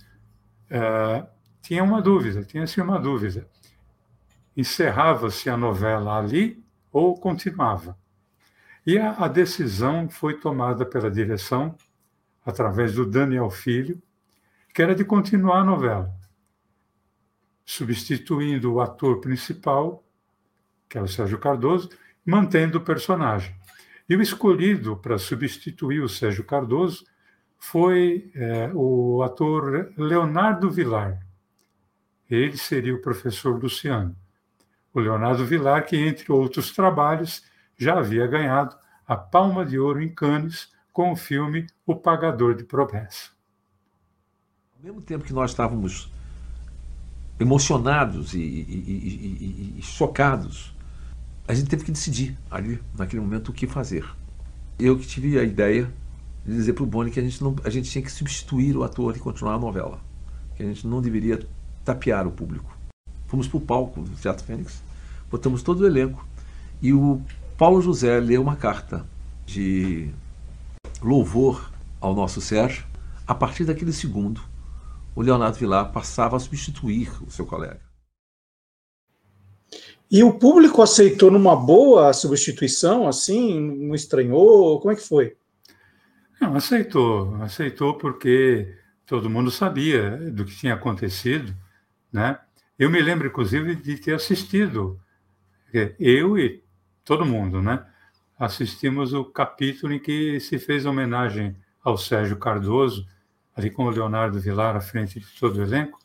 uh, 0.72 1.28
tinha 1.62 1.84
uma 1.84 2.02
dúvida, 2.02 2.42
tinha-se 2.42 2.80
uma 2.80 2.98
dúvida. 2.98 3.46
Encerrava-se 4.56 5.50
a 5.50 5.58
novela 5.58 6.18
ali 6.18 6.64
ou 6.90 7.20
continuava. 7.20 7.98
E 8.86 8.98
a, 8.98 9.12
a 9.12 9.28
decisão 9.28 10.08
foi 10.10 10.40
tomada 10.40 10.86
pela 10.86 11.12
direção, 11.12 11.76
através 12.46 12.94
do 12.94 13.06
Daniel 13.06 13.50
Filho, 13.50 14.02
que 14.74 14.82
era 14.82 14.96
de 14.96 15.04
continuar 15.04 15.60
a 15.60 15.66
novela, 15.66 16.18
substituindo 17.68 18.74
o 18.74 18.82
ator 18.82 19.20
principal, 19.20 20.04
que 20.90 20.98
era 20.98 21.06
o 21.06 21.10
Sérgio 21.10 21.38
Cardoso, 21.38 21.90
mantendo 22.26 22.80
o 22.80 22.82
personagem. 22.82 23.54
E 24.10 24.16
o 24.16 24.22
escolhido 24.22 24.98
para 24.98 25.20
substituir 25.20 26.02
o 26.02 26.10
Sérgio 26.10 26.46
Cardoso 26.46 27.06
foi 27.60 28.32
é, 28.34 28.72
o 28.74 29.22
ator 29.22 29.94
Leonardo 29.96 30.72
Vilar. 30.72 31.20
Ele 32.30 32.58
seria 32.58 32.96
o 32.96 33.02
professor 33.02 33.62
Luciano 33.62 34.16
o 34.98 35.00
Leonardo 35.00 35.46
Vilar, 35.46 35.86
que, 35.86 35.96
entre 35.96 36.32
outros 36.32 36.72
trabalhos, 36.72 37.44
já 37.78 38.00
havia 38.00 38.26
ganhado 38.26 38.76
a 39.08 39.16
Palma 39.16 39.64
de 39.64 39.78
Ouro 39.78 40.02
em 40.02 40.10
Cannes 40.10 40.74
com 40.92 41.12
o 41.12 41.16
filme 41.16 41.68
O 41.86 41.96
Pagador 41.96 42.56
de 42.56 42.64
Promessa. 42.64 43.30
Ao 44.76 44.84
mesmo 44.84 45.00
tempo 45.00 45.24
que 45.24 45.34
nós 45.34 45.52
estávamos 45.52 46.12
emocionados 47.40 48.34
e, 48.34 48.40
e, 48.40 48.42
e, 48.42 49.80
e, 49.80 49.82
chocados, 49.82 50.74
a 51.48 51.54
gente 51.54 51.70
teve 51.70 51.84
que 51.84 51.92
decidir 51.92 52.38
ali, 52.50 52.80
naquele 52.98 53.22
momento, 53.22 53.50
o 53.50 53.54
que 53.54 53.68
fazer. 53.68 54.06
Eu 54.80 54.98
que 54.98 55.08
tive 55.08 55.40
a 55.40 55.44
ideia 55.44 55.92
de 56.46 56.54
dizer 56.54 56.74
para 56.74 56.84
o 56.84 56.88
Boni 56.88 57.12
que 57.12 57.20
a 57.20 57.24
gente, 57.24 57.42
não, 57.44 57.56
a 57.64 57.70
gente 57.70 57.90
tinha 57.90 58.02
que 58.02 58.12
substituir 58.12 58.76
o 58.76 58.84
ator 58.84 59.16
e 59.16 59.20
continuar 59.20 59.56
a 59.56 59.60
novela, 59.60 60.00
que 60.56 60.64
a 60.64 60.66
gente 60.66 60.86
não 60.88 61.02
deveria 61.02 61.46
tapear 61.86 62.28
o 62.28 62.32
público. 62.32 62.76
Fomos 63.28 63.48
para 63.48 63.58
o 63.58 63.62
palco 63.62 64.02
do 64.02 64.16
Teatro 64.16 64.46
Fênix 64.46 64.88
botamos 65.30 65.62
todo 65.64 65.82
o 65.82 65.88
elenco. 65.88 66.26
E 66.82 66.94
o 66.94 67.22
Paulo 67.58 67.82
José 67.82 68.20
leu 68.20 68.42
uma 68.42 68.56
carta 68.56 69.06
de 69.46 70.10
louvor 71.02 71.72
ao 72.00 72.16
nosso 72.16 72.42
Sérgio. 72.42 72.86
A 73.28 73.36
partir 73.36 73.66
daquele 73.66 73.92
segundo, 73.92 74.42
o 75.18 75.22
Leonardo 75.24 75.58
Vilar 75.58 75.92
passava 75.92 76.38
a 76.38 76.40
substituir 76.40 77.12
o 77.26 77.32
seu 77.32 77.44
colega. 77.44 77.82
E 80.12 80.24
o 80.24 80.38
público 80.38 80.80
aceitou 80.80 81.32
numa 81.32 81.56
boa 81.56 82.10
a 82.10 82.14
substituição, 82.14 83.08
assim, 83.08 83.60
não 83.60 83.96
estranhou? 83.96 84.80
Como 84.80 84.92
é 84.92 84.96
que 84.96 85.02
foi? 85.02 85.36
Não, 86.40 86.56
aceitou, 86.56 87.34
aceitou 87.42 87.96
porque 87.96 88.78
todo 89.08 89.28
mundo 89.28 89.50
sabia 89.50 90.12
do 90.32 90.46
que 90.46 90.56
tinha 90.56 90.76
acontecido, 90.76 91.52
né? 92.14 92.40
Eu 92.78 92.92
me 92.92 93.02
lembro, 93.02 93.26
inclusive, 93.28 93.76
de 93.76 93.98
ter 93.98 94.14
assistido 94.14 95.00
eu 96.00 96.38
e 96.38 96.64
todo 97.04 97.26
mundo, 97.26 97.60
né? 97.60 97.84
Assistimos 98.38 99.14
o 99.14 99.26
capítulo 99.26 99.94
em 99.94 100.00
que 100.00 100.40
se 100.40 100.60
fez 100.60 100.86
homenagem 100.86 101.56
ao 101.84 101.98
Sérgio 101.98 102.38
Cardoso, 102.38 103.08
ali 103.58 103.72
com 103.72 103.86
o 103.86 103.90
Leonardo 103.90 104.40
Vilar 104.40 104.76
à 104.76 104.82
frente 104.82 105.20
de 105.20 105.26
todo 105.40 105.58
o 105.58 105.64
elenco. 105.64 106.00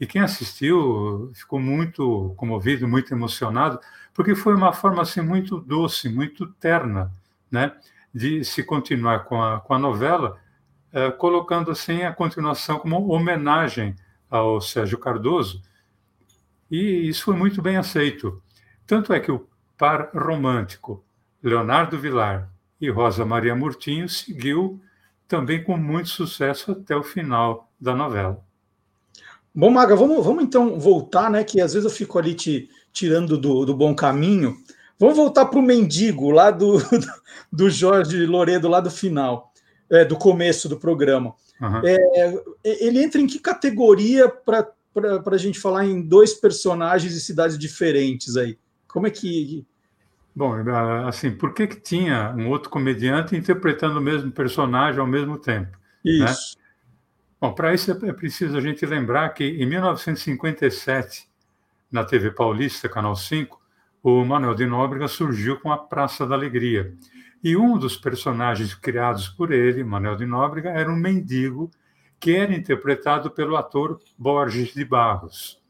E 0.00 0.06
quem 0.06 0.20
assistiu 0.20 1.30
ficou 1.32 1.60
muito 1.60 2.34
comovido, 2.36 2.88
muito 2.88 3.14
emocionado, 3.14 3.78
porque 4.12 4.34
foi 4.34 4.54
uma 4.54 4.72
forma 4.72 5.00
assim 5.00 5.20
muito 5.20 5.60
doce, 5.60 6.08
muito 6.08 6.46
terna, 6.54 7.12
né, 7.48 7.72
de 8.12 8.44
se 8.44 8.64
continuar 8.64 9.20
com 9.20 9.40
a, 9.40 9.60
com 9.60 9.74
a 9.74 9.78
novela, 9.78 10.38
eh, 10.92 11.10
colocando 11.12 11.70
assim 11.70 12.02
a 12.02 12.12
continuação 12.12 12.80
como 12.80 13.08
homenagem 13.12 13.94
ao 14.28 14.60
Sérgio 14.60 14.98
Cardoso. 14.98 15.62
E 16.68 17.08
isso 17.08 17.24
foi 17.24 17.36
muito 17.36 17.62
bem 17.62 17.76
aceito. 17.76 18.42
Tanto 18.86 19.12
é 19.12 19.20
que 19.20 19.30
o 19.30 19.46
par 19.78 20.10
romântico 20.12 21.04
Leonardo 21.42 21.98
Vilar 21.98 22.50
e 22.80 22.90
Rosa 22.90 23.24
Maria 23.24 23.54
Murtinho 23.54 24.08
seguiu 24.08 24.82
também 25.32 25.64
com 25.64 25.78
muito 25.78 26.10
sucesso 26.10 26.72
até 26.72 26.94
o 26.94 27.02
final 27.02 27.72
da 27.80 27.96
novela. 27.96 28.44
Bom, 29.54 29.70
Maga, 29.70 29.96
vamos, 29.96 30.22
vamos 30.22 30.44
então 30.44 30.78
voltar, 30.78 31.30
né? 31.30 31.42
Que 31.42 31.58
às 31.58 31.72
vezes 31.72 31.90
eu 31.90 31.96
fico 31.96 32.18
ali 32.18 32.34
te 32.34 32.68
tirando 32.92 33.38
do, 33.38 33.64
do 33.64 33.74
bom 33.74 33.94
caminho. 33.94 34.54
Vamos 34.98 35.16
voltar 35.16 35.46
para 35.46 35.58
o 35.58 35.62
mendigo 35.62 36.30
lá 36.30 36.50
do, 36.50 36.76
do 37.50 37.70
Jorge 37.70 38.26
Loredo, 38.26 38.68
lá 38.68 38.78
do 38.78 38.90
final, 38.90 39.50
é, 39.88 40.04
do 40.04 40.18
começo 40.18 40.68
do 40.68 40.78
programa. 40.78 41.34
Uhum. 41.58 41.80
É, 41.82 42.42
ele 42.62 43.02
entra 43.02 43.18
em 43.18 43.26
que 43.26 43.38
categoria 43.38 44.28
para 44.28 44.68
a 45.24 45.38
gente 45.38 45.58
falar 45.58 45.86
em 45.86 46.02
dois 46.02 46.34
personagens 46.34 47.14
e 47.14 47.20
cidades 47.22 47.56
diferentes 47.56 48.36
aí? 48.36 48.58
Como 48.86 49.06
é 49.06 49.10
que. 49.10 49.66
Bom, 50.34 50.54
assim, 51.06 51.30
por 51.30 51.52
que, 51.52 51.66
que 51.66 51.80
tinha 51.80 52.34
um 52.36 52.48
outro 52.48 52.70
comediante 52.70 53.36
interpretando 53.36 53.98
o 53.98 54.02
mesmo 54.02 54.32
personagem 54.32 54.98
ao 54.98 55.06
mesmo 55.06 55.38
tempo? 55.38 55.76
Né? 56.04 56.12
Isso. 56.12 56.56
Né? 56.56 56.62
Bom, 57.40 57.52
para 57.52 57.74
isso 57.74 57.90
é 57.90 58.12
preciso 58.12 58.56
a 58.56 58.60
gente 58.60 58.86
lembrar 58.86 59.28
que 59.30 59.44
em 59.44 59.66
1957, 59.66 61.28
na 61.90 62.04
TV 62.04 62.30
Paulista, 62.30 62.88
Canal 62.88 63.14
5, 63.14 63.60
o 64.02 64.24
Manuel 64.24 64.54
de 64.54 64.64
Nóbrega 64.64 65.06
surgiu 65.06 65.60
com 65.60 65.70
a 65.70 65.78
Praça 65.78 66.26
da 66.26 66.34
Alegria. 66.34 66.94
E 67.42 67.56
um 67.56 67.76
dos 67.76 67.96
personagens 67.96 68.74
criados 68.74 69.28
por 69.28 69.52
ele, 69.52 69.84
Manuel 69.84 70.16
de 70.16 70.24
Nóbrega, 70.24 70.70
era 70.70 70.90
um 70.90 70.96
mendigo 70.96 71.70
que 72.18 72.36
era 72.36 72.54
interpretado 72.54 73.30
pelo 73.30 73.56
ator 73.56 74.00
Borges 74.16 74.72
de 74.72 74.84
Barros 74.84 75.61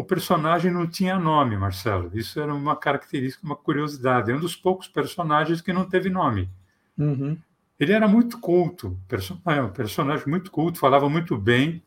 o 0.00 0.04
personagem 0.04 0.72
não 0.72 0.86
tinha 0.86 1.18
nome, 1.18 1.58
Marcelo. 1.58 2.10
Isso 2.14 2.40
era 2.40 2.54
uma 2.54 2.74
característica, 2.74 3.44
uma 3.44 3.54
curiosidade. 3.54 4.30
É 4.30 4.34
um 4.34 4.40
dos 4.40 4.56
poucos 4.56 4.88
personagens 4.88 5.60
que 5.60 5.74
não 5.74 5.84
teve 5.84 6.08
nome. 6.08 6.48
Uhum. 6.96 7.36
Ele 7.78 7.92
era 7.92 8.08
muito 8.08 8.38
culto, 8.38 8.98
é, 9.44 9.60
um 9.60 9.68
personagem 9.68 10.26
muito 10.26 10.50
culto, 10.50 10.78
falava 10.78 11.06
muito 11.10 11.36
bem 11.36 11.82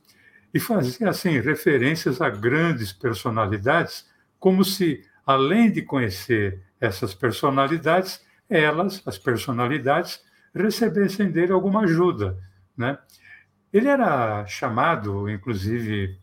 e 0.54 0.60
fazia 0.60 1.10
assim 1.10 1.40
referências 1.40 2.22
a 2.22 2.30
grandes 2.30 2.94
personalidades, 2.94 4.08
como 4.40 4.64
se 4.64 5.04
além 5.26 5.72
de 5.72 5.82
conhecer 5.82 6.62
essas 6.80 7.16
personalidades, 7.16 8.24
elas, 8.48 9.02
as 9.08 9.18
personalidades, 9.18 10.24
recebessem 10.54 11.32
dele 11.32 11.52
alguma 11.52 11.82
ajuda. 11.82 12.38
Né? 12.78 12.96
Ele 13.72 13.88
era 13.88 14.46
chamado, 14.46 15.28
inclusive, 15.28 16.22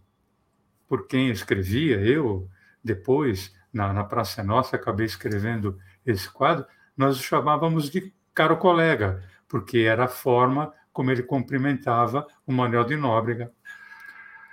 por 0.90 1.06
quem 1.06 1.30
escrevia, 1.30 2.00
eu, 2.00 2.50
depois, 2.82 3.54
na, 3.73 3.92
na 3.92 4.02
Praça 4.02 4.42
Nossa, 4.42 4.75
acabei 4.75 5.06
escrevendo 5.06 5.78
esse 6.04 6.28
quadro, 6.28 6.66
nós 6.97 7.16
o 7.16 7.23
chamávamos 7.23 7.88
de 7.88 8.12
caro 8.35 8.56
colega, 8.56 9.23
porque 9.47 9.78
era 9.78 10.06
a 10.06 10.09
forma 10.09 10.75
como 10.92 11.12
ele 11.12 11.23
cumprimentava 11.23 12.26
o 12.44 12.52
Manuel 12.52 12.82
de 12.82 12.97
Nóbrega. 12.97 13.52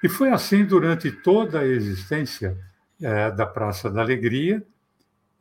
E 0.03 0.07
foi 0.07 0.29
assim 0.29 0.63
durante 0.63 1.11
toda 1.11 1.61
a 1.61 1.65
existência 1.65 2.55
é, 3.01 3.31
da 3.31 3.47
Praça 3.47 3.89
da 3.89 4.01
Alegria 4.01 4.63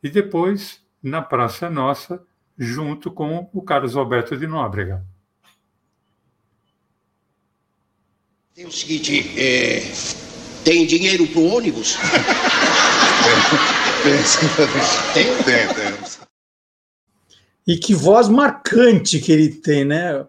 e 0.01 0.09
depois 0.09 0.83
na 1.01 1.21
Praça 1.21 1.69
Nossa, 1.69 2.25
junto 2.57 3.11
com 3.11 3.47
o 3.53 3.61
Carlos 3.61 3.95
Alberto 3.95 4.35
de 4.35 4.47
Nóbrega. 4.47 5.05
Tem 8.55 8.65
o 8.65 8.71
seguinte, 8.71 9.39
é, 9.39 10.26
tem 10.67 10.85
dinheiro 10.85 11.25
para 11.27 11.39
o 11.39 11.55
ônibus? 11.55 11.95
tem, 14.03 15.23
tem, 15.23 15.43
tem, 15.43 15.67
tem. 15.73 16.27
E 17.65 17.77
que 17.77 17.95
voz 17.95 18.27
marcante 18.27 19.19
que 19.21 19.31
ele 19.31 19.47
tem, 19.47 19.85
né? 19.85 20.25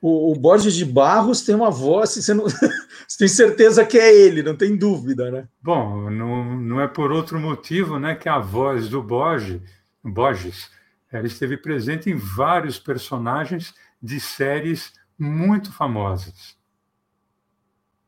O, 0.00 0.32
o 0.32 0.34
Borges 0.34 0.74
de 0.74 0.86
Barros 0.86 1.42
tem 1.42 1.54
uma 1.54 1.70
voz, 1.70 2.10
você, 2.10 2.32
não, 2.32 2.46
você 3.06 3.18
tem 3.18 3.28
certeza 3.28 3.84
que 3.84 3.98
é 3.98 4.14
ele, 4.14 4.42
não 4.42 4.56
tem 4.56 4.74
dúvida, 4.74 5.30
né? 5.30 5.46
Bom, 5.62 6.08
não, 6.10 6.58
não 6.58 6.80
é 6.80 6.88
por 6.88 7.12
outro 7.12 7.38
motivo 7.38 7.98
né, 7.98 8.14
que 8.14 8.30
a 8.30 8.38
voz 8.38 8.88
do 8.88 9.02
Borges, 9.02 9.60
Borges 10.02 10.70
ela 11.12 11.26
esteve 11.26 11.58
presente 11.58 12.08
em 12.08 12.16
vários 12.16 12.78
personagens 12.78 13.74
de 14.02 14.18
séries 14.18 14.94
muito 15.18 15.70
famosas. 15.70 16.56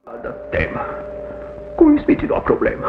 Cada 0.02 0.32
tema. 0.32 1.23
Com 1.84 1.98
Smith 1.98 2.22
não 2.22 2.36
há 2.36 2.40
problema. 2.40 2.88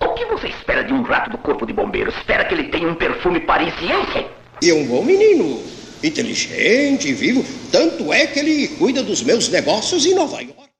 O 0.00 0.14
que 0.14 0.24
você 0.24 0.48
espera 0.48 0.82
de 0.82 0.92
um 0.92 1.02
rato 1.02 1.30
do 1.30 1.38
corpo 1.38 1.64
de 1.64 1.72
bombeiros? 1.72 2.12
Espera 2.16 2.44
que 2.44 2.52
ele 2.52 2.70
tenha 2.70 2.88
um 2.88 2.96
perfume 2.96 3.38
parisiense? 3.38 4.26
E 4.60 4.70
é 4.70 4.74
um 4.74 4.84
bom 4.88 5.04
menino 5.04 5.62
inteligente, 6.02 7.12
vivo. 7.12 7.44
Tanto 7.70 8.12
é 8.12 8.26
que 8.26 8.40
ele 8.40 8.66
cuida 8.78 9.00
dos 9.00 9.22
meus 9.22 9.48
negócios 9.48 10.04
em 10.04 10.16
Nova 10.16 10.40
York. 10.40 10.70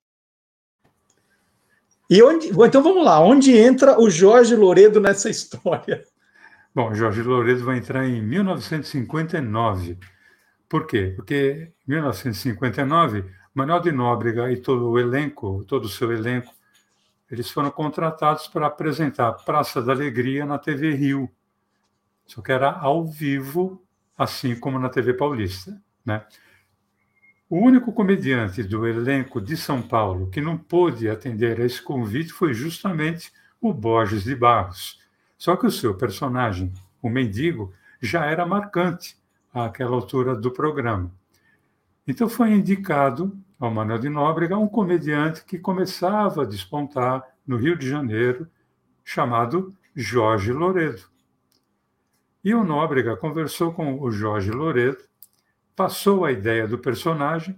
E 2.10 2.20
onde, 2.20 2.48
então 2.48 2.82
vamos 2.82 3.04
lá, 3.04 3.20
onde 3.20 3.56
entra 3.56 4.00
o 4.00 4.10
Jorge 4.10 4.56
Loredo 4.56 5.00
nessa 5.00 5.30
história? 5.30 6.02
Bom, 6.74 6.92
Jorge 6.92 7.22
Loredo 7.22 7.64
vai 7.64 7.78
entrar 7.78 8.08
em 8.08 8.20
1959. 8.20 9.96
Por 10.68 10.84
quê? 10.88 11.12
Porque 11.14 11.70
em 11.86 11.92
1959, 11.92 13.24
Manuel 13.54 13.80
de 13.80 13.90
Nóbrega 13.90 14.52
e 14.52 14.56
todo 14.58 14.90
o 14.90 14.98
elenco, 14.98 15.64
todo 15.66 15.84
o 15.84 15.88
seu 15.88 16.12
elenco, 16.12 16.55
eles 17.30 17.50
foram 17.50 17.70
contratados 17.70 18.46
para 18.46 18.66
apresentar 18.66 19.32
Praça 19.32 19.82
da 19.82 19.92
Alegria 19.92 20.46
na 20.46 20.58
TV 20.58 20.94
Rio. 20.94 21.30
Só 22.26 22.40
que 22.40 22.52
era 22.52 22.70
ao 22.70 23.04
vivo 23.04 23.82
assim 24.16 24.58
como 24.58 24.78
na 24.78 24.88
TV 24.88 25.14
Paulista. 25.14 25.80
Né? 26.04 26.24
O 27.48 27.58
único 27.58 27.92
comediante 27.92 28.62
do 28.62 28.86
elenco 28.86 29.40
de 29.40 29.56
São 29.56 29.82
Paulo 29.82 30.28
que 30.30 30.40
não 30.40 30.56
pôde 30.56 31.08
atender 31.08 31.60
a 31.60 31.64
esse 31.64 31.82
convite 31.82 32.32
foi 32.32 32.54
justamente 32.54 33.32
o 33.60 33.72
Borges 33.72 34.24
de 34.24 34.34
Barros. 34.34 35.00
Só 35.36 35.56
que 35.56 35.66
o 35.66 35.70
seu 35.70 35.94
personagem, 35.94 36.72
o 37.02 37.08
mendigo, 37.08 37.72
já 38.00 38.24
era 38.24 38.46
marcante 38.46 39.16
àquela 39.52 39.94
altura 39.94 40.34
do 40.34 40.50
programa. 40.50 41.12
Então 42.06 42.28
foi 42.28 42.52
indicado 42.52 43.36
ao 43.58 43.70
Manuel 43.70 43.98
de 43.98 44.08
Nóbrega 44.08 44.56
um 44.56 44.68
comediante 44.68 45.44
que 45.44 45.58
começava 45.58 46.42
a 46.42 46.46
despontar 46.46 47.24
no 47.46 47.56
Rio 47.56 47.76
de 47.76 47.88
Janeiro, 47.88 48.48
chamado 49.04 49.74
Jorge 49.94 50.52
Loredo. 50.52 51.02
E 52.44 52.54
o 52.54 52.62
Nóbrega 52.62 53.16
conversou 53.16 53.72
com 53.72 54.00
o 54.00 54.10
Jorge 54.10 54.50
Loreto, 54.50 55.04
passou 55.74 56.24
a 56.24 56.32
ideia 56.32 56.66
do 56.66 56.78
personagem 56.78 57.56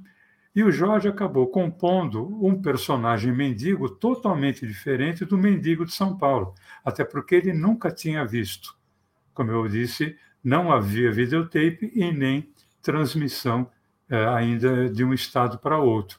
e 0.54 0.62
o 0.62 0.70
Jorge 0.72 1.08
acabou 1.08 1.46
compondo 1.48 2.44
um 2.44 2.60
personagem 2.60 3.32
mendigo 3.32 3.88
totalmente 3.88 4.66
diferente 4.66 5.24
do 5.24 5.38
mendigo 5.38 5.84
de 5.84 5.92
São 5.92 6.16
Paulo, 6.16 6.54
até 6.84 7.04
porque 7.04 7.34
ele 7.34 7.52
nunca 7.52 7.90
tinha 7.90 8.24
visto. 8.24 8.76
Como 9.34 9.50
eu 9.50 9.68
disse, 9.68 10.16
não 10.42 10.72
havia 10.72 11.12
videotape 11.12 11.92
e 11.94 12.10
nem 12.10 12.52
transmissão 12.82 13.70
ainda 14.16 14.88
de 14.88 15.04
um 15.04 15.12
estado 15.12 15.58
para 15.58 15.78
outro. 15.78 16.18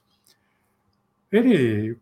Ele 1.32 1.98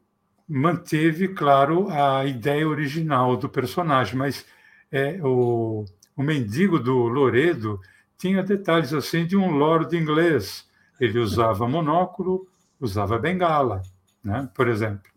manteve, 0.48 1.30
claro, 1.30 1.90
a 1.90 2.26
ideia 2.26 2.68
original 2.68 3.36
do 3.36 3.50
personagem, 3.50 4.16
mas 4.16 4.46
é, 4.92 5.20
o, 5.22 5.84
o 6.16 6.24
mendigo 6.24 6.80
do 6.80 6.96
Loredo 6.96 7.80
tinha 8.18 8.42
detalhes 8.42 8.94
assim 8.94 9.26
de 9.26 9.36
um 9.36 9.52
lord 9.52 9.96
inglês. 9.96 10.66
Ele 11.00 11.20
usava 11.20 11.68
monóculo, 11.68 12.48
usava 12.80 13.20
bengala, 13.20 13.82
né? 14.24 14.50
por 14.56 14.68
exemplo. 14.68 15.12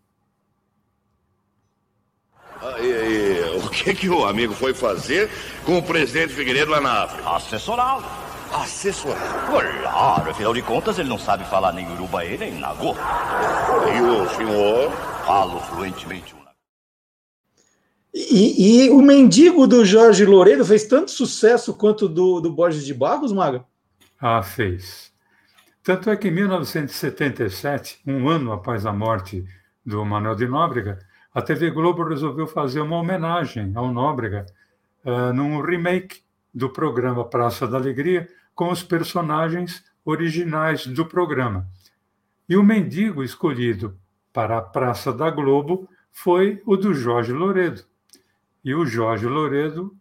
Aí, 2.61 2.92
aí, 2.92 3.59
o 3.64 3.70
que, 3.70 3.94
que 3.94 4.09
o 4.11 4.26
amigo 4.26 4.52
foi 4.52 4.74
fazer 4.74 5.30
com 5.64 5.78
o 5.78 5.83
presidente 5.83 6.35
Figueiredo 6.35 6.70
lá 6.70 6.80
na 6.80 7.04
África? 7.04 7.30
Assessorá-lo. 7.30 8.30
Assessorá-lo? 8.53 9.83
Claro, 9.83 10.31
afinal 10.31 10.55
de 10.55 10.63
contas 10.63 10.99
ele 10.99 11.09
não 11.09 11.19
sabe 11.19 11.45
falar 11.45 11.73
nem 11.73 11.91
Urubaí 11.93 12.37
nem 12.37 12.53
Nagô. 12.55 12.95
E 12.95 14.01
o 14.01 14.29
senhor? 14.31 14.91
Falo 15.25 15.61
fluentemente 15.61 16.35
e, 18.13 18.87
e, 18.87 18.91
o 18.91 19.01
mendigo 19.01 19.67
do 19.69 19.85
Jorge 19.85 20.25
Loureiro 20.25 20.65
fez 20.65 20.85
tanto 20.85 21.13
sucesso 21.13 21.73
quanto 21.75 22.09
do, 22.09 22.41
do 22.41 22.51
Borges 22.51 22.85
de 22.85 22.93
Barros, 22.93 23.33
Maga? 23.33 23.65
Ah, 24.21 24.43
fez. 24.43 25.13
Tanto 25.83 26.11
é 26.11 26.17
que 26.17 26.29
em 26.29 26.33
1977, 26.33 28.01
um 28.05 28.29
ano 28.29 28.53
após 28.53 28.85
a 28.85 28.93
morte 28.93 29.45
do 29.87 30.05
Manuel 30.05 30.35
de 30.35 30.47
Nóbrega, 30.47 30.99
a 31.33 31.41
TV 31.41 31.71
Globo 31.71 32.03
resolveu 32.03 32.47
fazer 32.49 32.81
uma 32.81 32.97
homenagem 32.97 33.73
ao 33.77 33.93
Nóbrega 33.93 34.45
uh, 35.05 35.33
num 35.33 35.61
remake 35.61 36.23
do 36.53 36.69
programa 36.69 37.25
Praça 37.25 37.67
da 37.67 37.79
Alegria 37.79 38.29
com 38.61 38.70
os 38.70 38.83
personagens 38.83 39.83
originais 40.05 40.87
do 40.87 41.07
programa. 41.07 41.66
E 42.46 42.59
o 42.59 42.62
mendigo 42.62 43.25
escolhido 43.25 43.99
para 44.35 44.59
a 44.59 44.61
Praça 44.61 45.14
da 45.14 45.31
Globo 45.31 45.88
foi 46.12 46.62
o 46.66 46.77
do 46.77 46.92
Jorge 46.92 47.33
Loredo 47.33 47.83
e 48.62 48.75
o 48.75 48.85
Jorge 48.85 49.27
Loredo, 49.27 49.96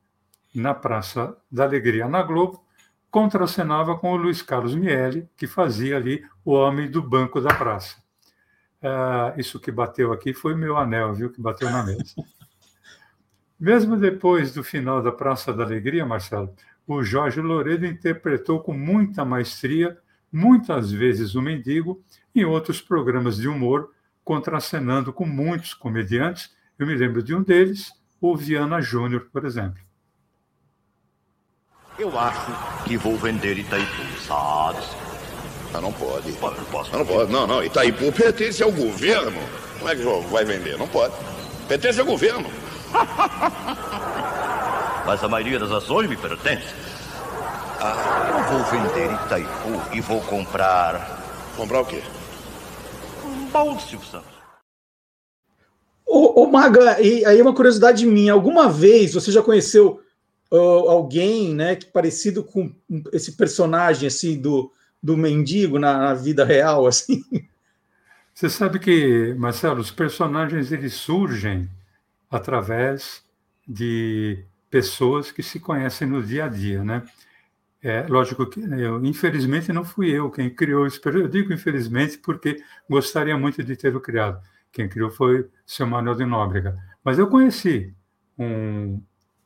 na 0.53 0.73
Praça 0.73 1.37
da 1.49 1.63
Alegria, 1.63 2.05
na 2.09 2.21
Globo, 2.21 2.61
contracenava 3.09 3.97
com 3.97 4.11
o 4.11 4.17
Luiz 4.17 4.41
Carlos 4.41 4.75
Miele, 4.75 5.29
que 5.37 5.47
fazia 5.47 5.95
ali 5.95 6.21
o 6.43 6.51
homem 6.51 6.91
do 6.91 7.01
banco 7.01 7.39
da 7.39 7.53
praça. 7.53 7.95
Ah, 8.83 9.33
isso 9.37 9.57
que 9.57 9.71
bateu 9.71 10.11
aqui 10.11 10.33
foi 10.33 10.53
meu 10.53 10.75
anel, 10.75 11.13
viu, 11.13 11.31
que 11.31 11.39
bateu 11.39 11.69
na 11.69 11.81
mesa. 11.81 12.13
Mesmo 13.57 13.95
depois 13.95 14.53
do 14.53 14.65
final 14.65 15.01
da 15.01 15.13
Praça 15.13 15.53
da 15.53 15.63
Alegria, 15.63 16.05
Marcelo, 16.05 16.53
o 16.95 17.03
Jorge 17.03 17.39
Loredo 17.39 17.85
interpretou 17.85 18.61
com 18.61 18.73
muita 18.73 19.23
maestria, 19.23 19.97
muitas 20.31 20.91
vezes 20.91 21.35
o 21.35 21.41
mendigo, 21.41 22.03
em 22.33 22.45
outros 22.45 22.81
programas 22.81 23.37
de 23.37 23.47
humor, 23.47 23.91
contracenando 24.23 25.13
com 25.13 25.25
muitos 25.25 25.73
comediantes. 25.73 26.51
Eu 26.77 26.87
me 26.87 26.95
lembro 26.95 27.21
de 27.21 27.35
um 27.35 27.43
deles, 27.43 27.91
o 28.19 28.35
Viana 28.35 28.81
Júnior, 28.81 29.29
por 29.31 29.45
exemplo. 29.45 29.81
Eu 31.97 32.17
acho 32.17 32.83
que 32.85 32.97
vou 32.97 33.17
vender 33.17 33.57
Itaipu, 33.57 34.03
sabe? 34.21 34.79
Ah, 35.73 35.81
não 35.81 35.91
pode. 35.91 36.31
Pode, 36.33 36.57
não 36.57 36.65
posso. 36.65 36.95
Ah, 36.95 36.99
não 36.99 37.05
pode. 37.05 37.31
Não, 37.31 37.45
não. 37.45 37.63
Itaipu 37.63 38.11
pertence 38.11 38.63
ao 38.63 38.71
governo. 38.71 39.39
Como 39.77 39.91
é 39.91 39.95
que 39.95 40.03
vai 40.31 40.45
vender? 40.45 40.77
Não 40.77 40.87
pode. 40.87 41.13
Pertence 41.67 41.99
ao 41.99 42.05
governo. 42.05 42.49
Mas 45.09 45.23
a 45.23 45.27
maioria 45.27 45.57
das 45.57 45.71
ações 45.71 46.07
me 46.07 46.15
pertence. 46.15 46.67
Ah, 47.81 48.45
eu 48.47 48.59
vou 48.59 48.63
vender 48.69 49.11
Itaipu 49.11 49.95
e 49.95 50.01
vou 50.01 50.21
comprar. 50.21 51.19
Comprar 51.57 51.81
o 51.81 51.85
quê? 51.87 52.03
Um 53.25 53.49
baú 53.49 53.73
do 53.73 53.81
Silvio 53.81 54.07
Santos. 54.07 54.29
Ô, 56.05 56.43
ô, 56.43 56.51
Maga, 56.51 57.01
e 57.01 57.25
aí 57.25 57.41
uma 57.41 57.55
curiosidade 57.55 58.05
minha, 58.05 58.33
alguma 58.33 58.69
vez 58.69 59.15
você 59.15 59.31
já 59.31 59.41
conheceu 59.41 59.99
uh, 60.51 60.57
alguém, 60.87 61.55
né, 61.55 61.75
que 61.75 61.87
parecido 61.87 62.43
com 62.43 62.71
esse 63.11 63.31
personagem 63.31 64.05
assim 64.05 64.39
do, 64.39 64.71
do 65.01 65.17
mendigo 65.17 65.79
na, 65.79 65.97
na, 65.97 66.13
vida 66.13 66.45
real, 66.45 66.85
assim? 66.85 67.23
Você 68.31 68.47
sabe 68.47 68.77
que, 68.77 69.33
Marcelo, 69.39 69.81
os 69.81 69.89
personagens 69.89 70.71
eles 70.71 70.93
surgem 70.93 71.67
através 72.29 73.23
de 73.67 74.45
pessoas 74.69 75.31
que 75.31 75.41
se 75.43 75.59
conhecem 75.59 76.07
no 76.07 76.21
dia 76.23 76.45
a 76.45 76.47
dia, 76.47 76.83
né? 76.83 77.03
É, 77.81 78.05
lógico 78.07 78.45
que 78.45 78.59
eu, 78.59 79.03
infelizmente 79.05 79.71
não 79.71 79.85
fui 79.85 80.11
eu 80.11 80.29
quem 80.29 80.53
criou 80.53 80.85
isso, 80.85 80.99
eu 81.05 81.29
digo 81.29 81.53
infelizmente 81.53 82.17
porque 82.17 82.61
gostaria 82.89 83.37
muito 83.37 83.63
de 83.63 83.75
ter 83.75 83.95
o 83.95 84.01
criado. 84.01 84.41
Quem 84.71 84.87
criou 84.89 85.09
foi 85.09 85.49
seu 85.65 85.87
Manuel 85.87 86.15
de 86.15 86.25
Nóbrega. 86.25 86.77
Mas 87.03 87.17
eu 87.17 87.27
conheci 87.27 87.93
um, 88.37 89.01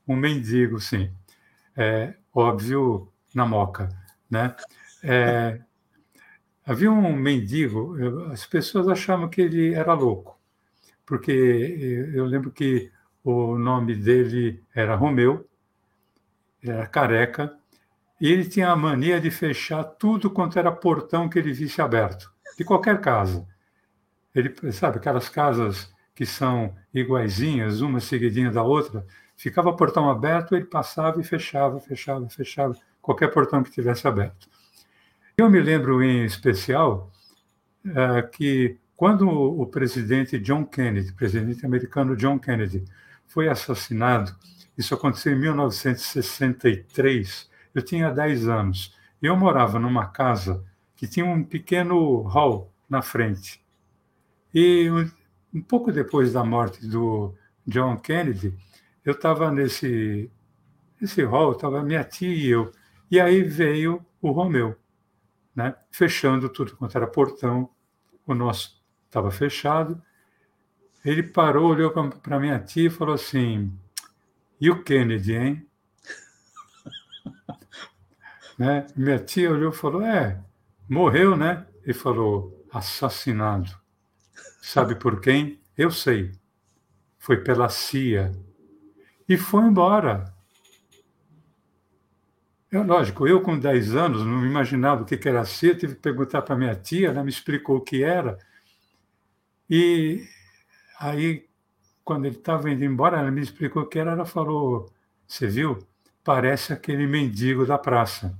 um 0.07 0.15
mendigo, 0.15 0.79
sim. 0.79 1.11
É, 1.75 2.15
óbvio, 2.33 3.07
na 3.33 3.45
Moca, 3.45 3.89
né? 4.29 4.55
É, 5.03 5.59
havia 6.65 6.91
um 6.91 7.15
mendigo, 7.15 7.95
as 8.31 8.45
pessoas 8.45 8.87
achavam 8.87 9.29
que 9.29 9.41
ele 9.41 9.73
era 9.73 9.93
louco, 9.93 10.39
porque 11.05 11.31
eu 12.13 12.25
lembro 12.25 12.51
que 12.51 12.91
o 13.23 13.57
nome 13.57 13.95
dele 13.95 14.61
era 14.75 14.95
Romeu, 14.95 15.47
era 16.61 16.85
careca, 16.85 17.57
e 18.19 18.31
ele 18.31 18.47
tinha 18.47 18.69
a 18.69 18.75
mania 18.75 19.19
de 19.19 19.31
fechar 19.31 19.83
tudo 19.83 20.29
quanto 20.29 20.59
era 20.59 20.71
portão 20.71 21.29
que 21.29 21.39
ele 21.39 21.53
visse 21.53 21.81
aberto, 21.81 22.31
de 22.57 22.63
qualquer 22.63 23.01
casa. 23.01 23.47
Ele, 24.33 24.53
sabe, 24.71 24.97
aquelas 24.97 25.29
casas 25.29 25.93
que 26.15 26.25
são 26.25 26.75
iguaizinhas, 26.93 27.81
uma 27.81 27.99
seguidinha 27.99 28.51
da 28.51 28.63
outra, 28.63 29.05
ficava 29.35 29.75
portão 29.75 30.09
aberto, 30.09 30.55
ele 30.55 30.65
passava 30.65 31.19
e 31.19 31.23
fechava, 31.23 31.79
fechava, 31.79 32.29
fechava, 32.29 32.75
qualquer 33.01 33.27
portão 33.29 33.63
que 33.63 33.71
tivesse 33.71 34.07
aberto. 34.07 34.47
Eu 35.37 35.49
me 35.49 35.59
lembro 35.59 36.03
em 36.03 36.23
especial 36.25 37.11
é, 37.85 38.21
que 38.21 38.77
quando 38.95 39.27
o 39.27 39.65
presidente 39.65 40.39
John 40.39 40.63
Kennedy, 40.63 41.11
presidente 41.13 41.65
americano 41.65 42.15
John 42.15 42.39
Kennedy, 42.39 42.85
foi 43.33 43.49
assassinado, 43.49 44.33
isso 44.77 44.93
aconteceu 44.93 45.33
em 45.33 45.39
1963, 45.39 47.49
eu 47.73 47.81
tinha 47.81 48.11
10 48.11 48.47
anos. 48.47 48.95
Eu 49.19 49.35
morava 49.35 49.79
numa 49.79 50.05
casa 50.05 50.63
que 50.95 51.07
tinha 51.07 51.25
um 51.25 51.43
pequeno 51.43 52.21
hall 52.21 52.71
na 52.87 53.01
frente. 53.01 53.59
E 54.53 54.87
um, 55.51 55.63
pouco 55.63 55.91
depois 55.91 56.33
da 56.33 56.43
morte 56.43 56.85
do 56.85 57.33
John 57.65 57.97
Kennedy, 57.97 58.55
eu 59.03 59.13
estava 59.13 59.51
nesse, 59.51 60.29
nesse 61.01 61.23
hall, 61.23 61.53
estava 61.53 61.81
minha 61.81 62.03
tia 62.03 62.35
e 62.35 62.47
eu. 62.47 62.71
E 63.09 63.19
aí 63.19 63.41
veio 63.41 64.05
o 64.21 64.29
Romeu, 64.29 64.77
né? 65.55 65.73
fechando 65.89 66.47
tudo 66.49 66.77
quanto 66.77 66.95
era 66.95 67.07
portão. 67.07 67.67
O 68.27 68.35
nosso 68.35 68.79
estava 69.07 69.31
fechado. 69.31 69.99
Ele 71.03 71.21
parou, 71.21 71.69
olhou 71.69 71.91
para 71.91 72.39
minha 72.39 72.59
tia 72.59 72.87
e 72.87 72.89
falou 72.89 73.15
assim: 73.15 73.71
E 74.59 74.69
o 74.69 74.83
Kennedy, 74.83 75.35
hein? 75.35 75.67
né? 78.57 78.87
Minha 78.95 79.19
tia 79.19 79.51
olhou 79.51 79.71
e 79.71 79.75
falou: 79.75 80.01
É, 80.01 80.41
morreu, 80.87 81.35
né? 81.35 81.65
E 81.85 81.93
falou: 81.93 82.65
Assassinado. 82.71 83.77
Sabe 84.61 84.95
por 84.95 85.19
quem? 85.19 85.59
Eu 85.77 85.91
sei. 85.91 86.31
Foi 87.19 87.37
pela 87.37 87.67
CIA. 87.67 88.31
E 89.27 89.37
foi 89.37 89.63
embora. 89.63 90.33
Eu, 92.71 92.81
lógico, 92.83 93.27
eu 93.27 93.41
com 93.41 93.59
10 93.59 93.95
anos 93.95 94.25
não 94.25 94.45
imaginava 94.45 95.03
o 95.03 95.05
que 95.05 95.29
era 95.29 95.45
CIA, 95.45 95.75
tive 95.75 95.93
que 95.93 96.01
perguntar 96.01 96.41
para 96.41 96.55
minha 96.55 96.73
tia, 96.73 97.09
ela 97.09 97.23
me 97.23 97.29
explicou 97.29 97.77
o 97.77 97.81
que 97.81 98.03
era. 98.03 98.39
E 99.69 100.27
Aí, 101.03 101.49
quando 102.01 102.23
ele 102.23 102.37
estava 102.37 102.71
indo 102.71 102.85
embora, 102.85 103.19
ela 103.19 103.29
me 103.29 103.41
explicou 103.41 103.85
que 103.85 103.99
era. 103.99 104.11
Ela 104.11 104.25
falou: 104.25 104.89
Você 105.27 105.47
viu? 105.47 105.85
Parece 106.23 106.71
aquele 106.71 107.05
mendigo 107.05 107.65
da 107.65 107.77
praça. 107.77 108.33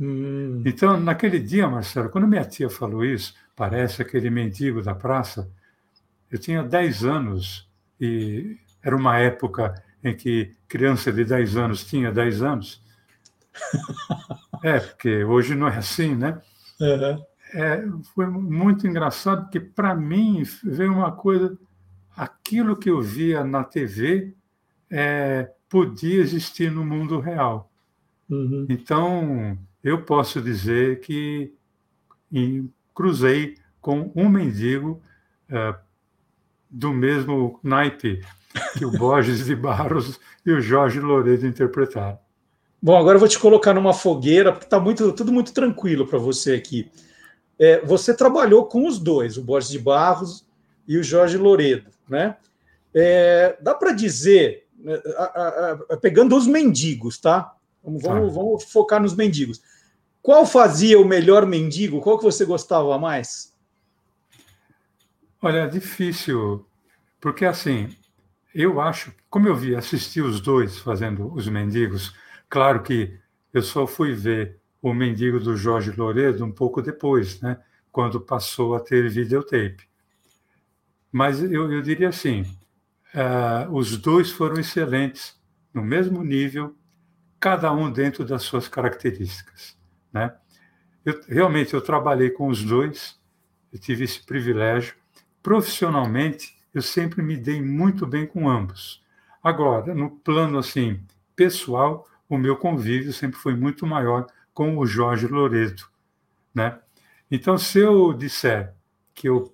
Hum. 0.00 0.62
Então, 0.64 1.00
naquele 1.00 1.40
dia, 1.40 1.68
Marcelo, 1.68 2.08
quando 2.08 2.28
minha 2.28 2.44
tia 2.44 2.70
falou 2.70 3.04
isso, 3.04 3.34
parece 3.56 4.00
aquele 4.00 4.30
mendigo 4.30 4.80
da 4.80 4.94
praça, 4.94 5.50
eu 6.30 6.38
tinha 6.38 6.62
10 6.62 7.04
anos 7.04 7.68
e 8.00 8.56
era 8.80 8.94
uma 8.94 9.18
época 9.18 9.74
em 10.02 10.14
que 10.14 10.54
criança 10.68 11.12
de 11.12 11.24
10 11.24 11.56
anos 11.56 11.84
tinha 11.84 12.12
10 12.12 12.42
anos. 12.42 12.80
é, 14.62 14.78
porque 14.78 15.24
hoje 15.24 15.56
não 15.56 15.66
é 15.66 15.76
assim, 15.78 16.14
né? 16.14 16.40
Uhum. 16.80 17.24
É, 17.52 17.84
foi 18.14 18.26
muito 18.26 18.86
engraçado, 18.86 19.42
porque 19.42 19.58
para 19.58 19.92
mim 19.92 20.44
veio 20.62 20.92
uma 20.92 21.10
coisa 21.10 21.58
aquilo 22.20 22.76
que 22.76 22.90
eu 22.90 23.00
via 23.00 23.42
na 23.42 23.64
TV 23.64 24.34
é, 24.90 25.50
podia 25.70 26.20
existir 26.20 26.70
no 26.70 26.84
mundo 26.84 27.18
real. 27.18 27.72
Uhum. 28.28 28.66
Então, 28.68 29.56
eu 29.82 30.02
posso 30.02 30.42
dizer 30.42 31.00
que 31.00 31.50
cruzei 32.94 33.56
com 33.80 34.12
um 34.14 34.28
mendigo 34.28 35.00
é, 35.48 35.74
do 36.68 36.92
mesmo 36.92 37.58
naipe 37.62 38.20
que 38.76 38.84
o 38.84 38.90
Borges 38.90 39.46
de 39.46 39.56
Barros 39.56 40.20
e 40.44 40.52
o 40.52 40.60
Jorge 40.60 41.00
Loredo 41.00 41.46
interpretaram. 41.46 42.18
Bom, 42.82 42.98
agora 42.98 43.16
eu 43.16 43.20
vou 43.20 43.28
te 43.28 43.38
colocar 43.38 43.72
numa 43.72 43.94
fogueira, 43.94 44.52
porque 44.52 44.66
está 44.66 44.78
muito, 44.78 45.10
tudo 45.12 45.32
muito 45.32 45.54
tranquilo 45.54 46.06
para 46.06 46.18
você 46.18 46.52
aqui. 46.52 46.90
É, 47.58 47.80
você 47.80 48.14
trabalhou 48.14 48.66
com 48.66 48.86
os 48.86 48.98
dois, 48.98 49.38
o 49.38 49.42
Borges 49.42 49.70
de 49.70 49.78
Barros 49.78 50.49
e 50.90 50.98
o 50.98 51.04
Jorge 51.04 51.38
Loredo 51.38 51.88
né? 52.08 52.36
É, 52.92 53.56
dá 53.62 53.72
para 53.72 53.92
dizer, 53.92 54.66
né, 54.76 55.00
a, 55.16 55.22
a, 55.22 55.72
a, 55.90 55.96
pegando 55.96 56.36
os 56.36 56.48
mendigos, 56.48 57.18
tá? 57.18 57.54
Vamos, 57.84 58.02
vamos, 58.02 58.34
vamos, 58.34 58.64
focar 58.64 59.00
nos 59.00 59.14
mendigos. 59.14 59.62
Qual 60.20 60.44
fazia 60.44 61.00
o 61.00 61.04
melhor 61.04 61.46
mendigo? 61.46 62.00
Qual 62.00 62.18
que 62.18 62.24
você 62.24 62.44
gostava 62.44 62.98
mais? 62.98 63.56
Olha, 65.40 65.60
é 65.60 65.66
difícil, 65.68 66.66
porque 67.20 67.44
assim, 67.44 67.88
eu 68.52 68.80
acho, 68.80 69.14
como 69.30 69.46
eu 69.46 69.54
vi, 69.54 69.76
assisti 69.76 70.20
os 70.20 70.40
dois 70.40 70.76
fazendo 70.78 71.32
os 71.32 71.48
mendigos, 71.48 72.12
claro 72.48 72.82
que 72.82 73.16
eu 73.54 73.62
só 73.62 73.86
fui 73.86 74.12
ver 74.12 74.58
o 74.82 74.92
mendigo 74.92 75.38
do 75.38 75.56
Jorge 75.56 75.92
Loredo 75.92 76.44
um 76.44 76.52
pouco 76.52 76.82
depois, 76.82 77.40
né? 77.40 77.58
Quando 77.92 78.20
passou 78.20 78.74
a 78.74 78.80
ter 78.80 79.08
videotape. 79.08 79.89
Mas 81.10 81.42
eu, 81.42 81.72
eu 81.72 81.82
diria 81.82 82.08
assim: 82.08 82.42
uh, 83.14 83.72
os 83.72 83.96
dois 83.96 84.30
foram 84.30 84.58
excelentes, 84.58 85.38
no 85.72 85.82
mesmo 85.82 86.22
nível, 86.22 86.74
cada 87.38 87.72
um 87.72 87.90
dentro 87.90 88.24
das 88.24 88.42
suas 88.42 88.68
características. 88.68 89.76
Né? 90.12 90.32
Eu, 91.04 91.20
realmente, 91.28 91.74
eu 91.74 91.80
trabalhei 91.80 92.30
com 92.30 92.48
os 92.48 92.62
dois, 92.62 93.18
eu 93.72 93.78
tive 93.78 94.04
esse 94.04 94.24
privilégio. 94.24 94.94
Profissionalmente, 95.42 96.54
eu 96.74 96.82
sempre 96.82 97.22
me 97.22 97.36
dei 97.36 97.60
muito 97.62 98.06
bem 98.06 98.26
com 98.26 98.48
ambos. 98.48 99.02
Agora, 99.42 99.94
no 99.94 100.10
plano 100.10 100.58
assim 100.58 101.00
pessoal, 101.34 102.06
o 102.28 102.36
meu 102.36 102.56
convívio 102.56 103.12
sempre 103.12 103.38
foi 103.38 103.56
muito 103.56 103.86
maior 103.86 104.26
com 104.52 104.76
o 104.76 104.86
Jorge 104.86 105.26
Loredo, 105.26 105.84
né? 106.54 106.78
Então, 107.30 107.56
se 107.56 107.78
eu 107.78 108.12
disser 108.12 108.74
que 109.14 109.28
eu 109.28 109.52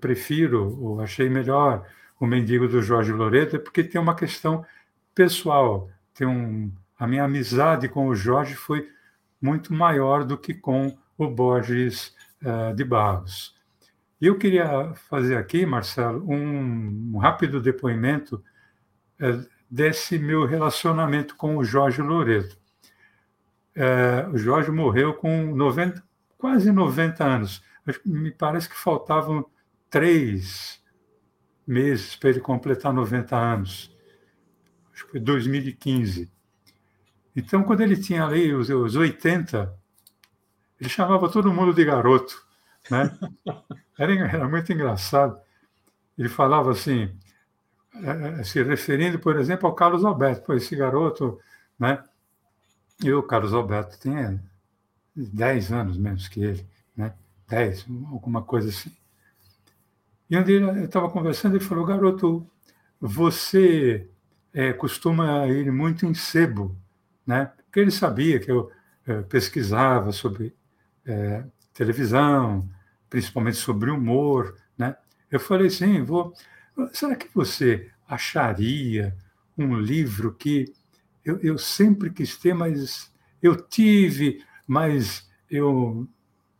prefiro, 0.00 0.78
ou 0.80 1.00
achei 1.00 1.28
melhor 1.28 1.86
o 2.20 2.26
Mendigo 2.26 2.66
do 2.66 2.82
Jorge 2.82 3.12
Loreto, 3.12 3.56
é 3.56 3.58
porque 3.58 3.84
tem 3.84 4.00
uma 4.00 4.14
questão 4.14 4.64
pessoal. 5.14 5.88
Tem 6.14 6.26
um, 6.26 6.72
a 6.98 7.06
minha 7.06 7.24
amizade 7.24 7.88
com 7.88 8.08
o 8.08 8.14
Jorge 8.14 8.54
foi 8.54 8.88
muito 9.40 9.72
maior 9.72 10.24
do 10.24 10.36
que 10.36 10.52
com 10.52 10.96
o 11.16 11.28
Borges 11.28 12.14
uh, 12.42 12.74
de 12.74 12.84
Barros. 12.84 13.54
E 14.20 14.26
eu 14.26 14.36
queria 14.36 14.92
fazer 15.08 15.36
aqui, 15.36 15.64
Marcelo, 15.64 16.24
um, 16.28 17.12
um 17.14 17.18
rápido 17.18 17.60
depoimento 17.60 18.42
uh, 19.20 19.48
desse 19.70 20.18
meu 20.18 20.44
relacionamento 20.44 21.36
com 21.36 21.56
o 21.56 21.64
Jorge 21.64 22.02
Loreto. 22.02 22.58
Uh, 23.76 24.32
o 24.32 24.38
Jorge 24.38 24.72
morreu 24.72 25.14
com 25.14 25.54
90, 25.54 26.02
quase 26.36 26.72
90 26.72 27.24
anos 27.24 27.62
me 28.04 28.30
parece 28.30 28.68
que 28.68 28.76
faltavam 28.76 29.44
três 29.90 30.82
meses 31.66 32.16
para 32.16 32.30
ele 32.30 32.40
completar 32.40 32.92
90 32.92 33.36
anos. 33.36 33.94
Acho 34.92 35.04
que 35.06 35.12
foi 35.12 35.20
2015. 35.20 36.30
Então, 37.36 37.62
quando 37.62 37.82
ele 37.82 37.96
tinha 37.96 38.24
ali 38.24 38.54
os, 38.54 38.68
os 38.68 38.96
80, 38.96 39.72
ele 40.80 40.88
chamava 40.88 41.30
todo 41.30 41.52
mundo 41.52 41.72
de 41.72 41.84
garoto. 41.84 42.44
Né? 42.90 43.16
Era, 43.98 44.12
era 44.14 44.48
muito 44.48 44.72
engraçado. 44.72 45.40
Ele 46.16 46.28
falava 46.28 46.70
assim, 46.70 47.12
é, 47.94 48.40
é, 48.40 48.44
se 48.44 48.62
referindo, 48.62 49.18
por 49.18 49.36
exemplo, 49.36 49.66
ao 49.66 49.74
Carlos 49.74 50.04
Alberto. 50.04 50.46
Pô, 50.46 50.54
esse 50.54 50.76
garoto, 50.76 51.40
né? 51.76 52.02
E 53.02 53.12
o 53.12 53.22
Carlos 53.24 53.52
Alberto 53.52 53.98
tinha 53.98 54.40
10 55.16 55.72
anos 55.72 55.98
menos 55.98 56.28
que 56.28 56.42
ele, 56.42 56.66
né? 56.96 57.12
10, 57.48 57.86
alguma 58.10 58.42
coisa 58.42 58.68
assim. 58.68 58.92
E 60.30 60.42
dia 60.42 60.60
eu 60.60 60.84
estava 60.84 61.10
conversando 61.10 61.56
e 61.56 61.60
falou, 61.60 61.86
garoto, 61.86 62.46
você 63.00 64.08
é, 64.52 64.72
costuma 64.72 65.46
ir 65.46 65.72
muito 65.72 66.04
em 66.04 66.12
sebo, 66.14 66.76
né? 67.26 67.50
Porque 67.64 67.80
ele 67.80 67.90
sabia 67.90 68.38
que 68.38 68.50
eu 68.50 68.70
é, 69.06 69.22
pesquisava 69.22 70.12
sobre 70.12 70.54
é, 71.06 71.44
televisão, 71.72 72.68
principalmente 73.08 73.56
sobre 73.56 73.90
humor, 73.90 74.54
né? 74.76 74.96
Eu 75.30 75.40
falei 75.40 75.68
assim, 75.68 76.02
vou, 76.02 76.34
será 76.92 77.16
que 77.16 77.28
você 77.34 77.90
acharia 78.06 79.16
um 79.56 79.78
livro 79.78 80.34
que 80.34 80.72
eu, 81.24 81.38
eu 81.40 81.58
sempre 81.58 82.10
quis 82.10 82.36
ter, 82.36 82.54
mas 82.54 83.10
eu 83.42 83.56
tive, 83.56 84.44
mas 84.66 85.28
eu 85.50 86.06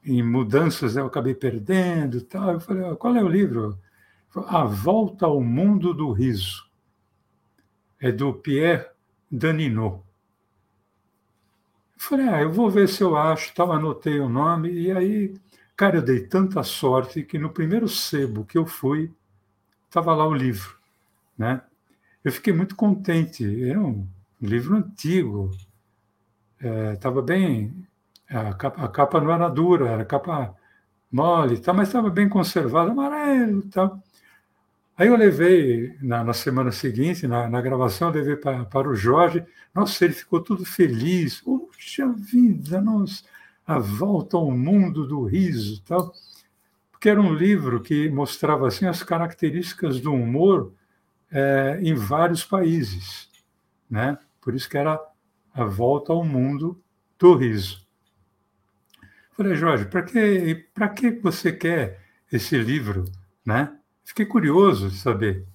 em 0.09 0.23
mudanças 0.23 0.97
eu 0.97 1.07
acabei 1.07 1.35
perdendo, 1.35 2.23
tal. 2.23 2.53
Eu 2.53 2.61
falei, 2.61 2.97
qual 2.97 3.15
é 3.15 3.23
o 3.23 3.29
livro? 3.29 3.79
A 4.47 4.65
Volta 4.65 5.27
ao 5.27 5.43
Mundo 5.43 5.93
do 5.93 6.13
Riso. 6.13 6.67
É 8.01 8.11
do 8.11 8.33
Pierre 8.33 8.87
Daninot. 9.31 10.03
Eu 11.97 12.01
falei, 12.01 12.29
ah, 12.29 12.41
eu 12.41 12.53
vou 12.53 12.71
ver 12.71 12.89
se 12.89 13.03
eu 13.03 13.17
acho, 13.17 13.53
tal, 13.55 13.73
anotei 13.73 14.21
o 14.21 14.29
nome, 14.29 14.71
e 14.71 14.91
aí, 14.93 15.35
cara, 15.77 15.97
eu 15.97 16.03
dei 16.03 16.21
tanta 16.27 16.63
sorte 16.63 17.25
que 17.25 17.39
no 17.39 17.51
primeiro 17.51 17.89
sebo 17.89 18.45
que 18.45 18.57
eu 18.57 18.65
fui, 18.65 19.13
estava 19.87 20.15
lá 20.15 20.27
o 20.27 20.33
livro, 20.33 20.77
né? 21.37 21.61
Eu 22.23 22.31
fiquei 22.31 22.53
muito 22.53 22.77
contente, 22.77 23.69
era 23.69 23.81
um 23.81 24.07
livro 24.41 24.77
antigo, 24.77 25.51
estava 26.95 27.19
é, 27.19 27.23
bem, 27.23 27.88
a 28.29 28.55
capa, 28.55 28.85
a 28.85 28.89
capa, 28.89 29.21
não 29.21 29.33
era 29.33 29.49
dura, 29.49 29.89
era 29.89 30.05
capa 30.05 30.55
mole, 31.11 31.59
tá, 31.59 31.73
mas 31.73 31.89
estava 31.89 32.11
bem 32.11 32.29
conservado, 32.29 32.91
amarelo 32.91 33.63
tal. 33.71 34.03
Aí 34.97 35.07
eu 35.07 35.17
levei, 35.17 35.97
na, 36.03 36.25
na 36.25 36.33
semana 36.33 36.73
seguinte, 36.73 37.27
na, 37.29 37.49
na 37.49 37.61
gravação, 37.61 38.11
levei 38.11 38.35
pra, 38.35 38.65
para 38.65 38.89
o 38.89 38.97
Jorge. 38.97 39.45
Nossa, 39.73 40.05
ele 40.05 40.13
ficou 40.13 40.43
todo 40.43 40.65
feliz. 40.65 41.41
Puxa 41.41 42.09
vida, 42.13 42.81
nossa, 42.81 43.23
a 43.65 43.79
volta 43.79 44.37
ao 44.37 44.51
mundo 44.51 45.07
do 45.07 45.23
riso 45.25 45.81
tal. 45.85 46.13
Porque 46.91 47.09
era 47.09 47.21
um 47.21 47.33
livro 47.33 47.81
que 47.81 48.09
mostrava 48.11 48.67
assim 48.67 48.87
as 48.87 49.05
características 49.05 50.01
do 50.01 50.13
humor 50.13 50.73
é, 51.31 51.79
em 51.81 51.95
vários 51.95 52.45
países. 52.45 53.31
Né? 53.89 54.19
Por 54.41 54.53
isso 54.53 54.69
que 54.69 54.77
era 54.77 55.01
a 55.55 55.65
volta 55.65 56.13
ao 56.13 56.25
mundo 56.25 56.83
do 57.17 57.37
riso. 57.37 57.88
Falei, 59.39 59.55
Jorge, 59.55 59.85
para 59.85 60.03
que, 60.03 61.13
que 61.13 61.21
você 61.23 61.53
quer 61.53 62.01
esse 62.33 62.59
livro? 62.59 63.05
Né? 63.47 63.73
Fiquei 64.05 64.27
curioso 64.27 64.91
de 64.91 64.97
saber. 64.97 65.47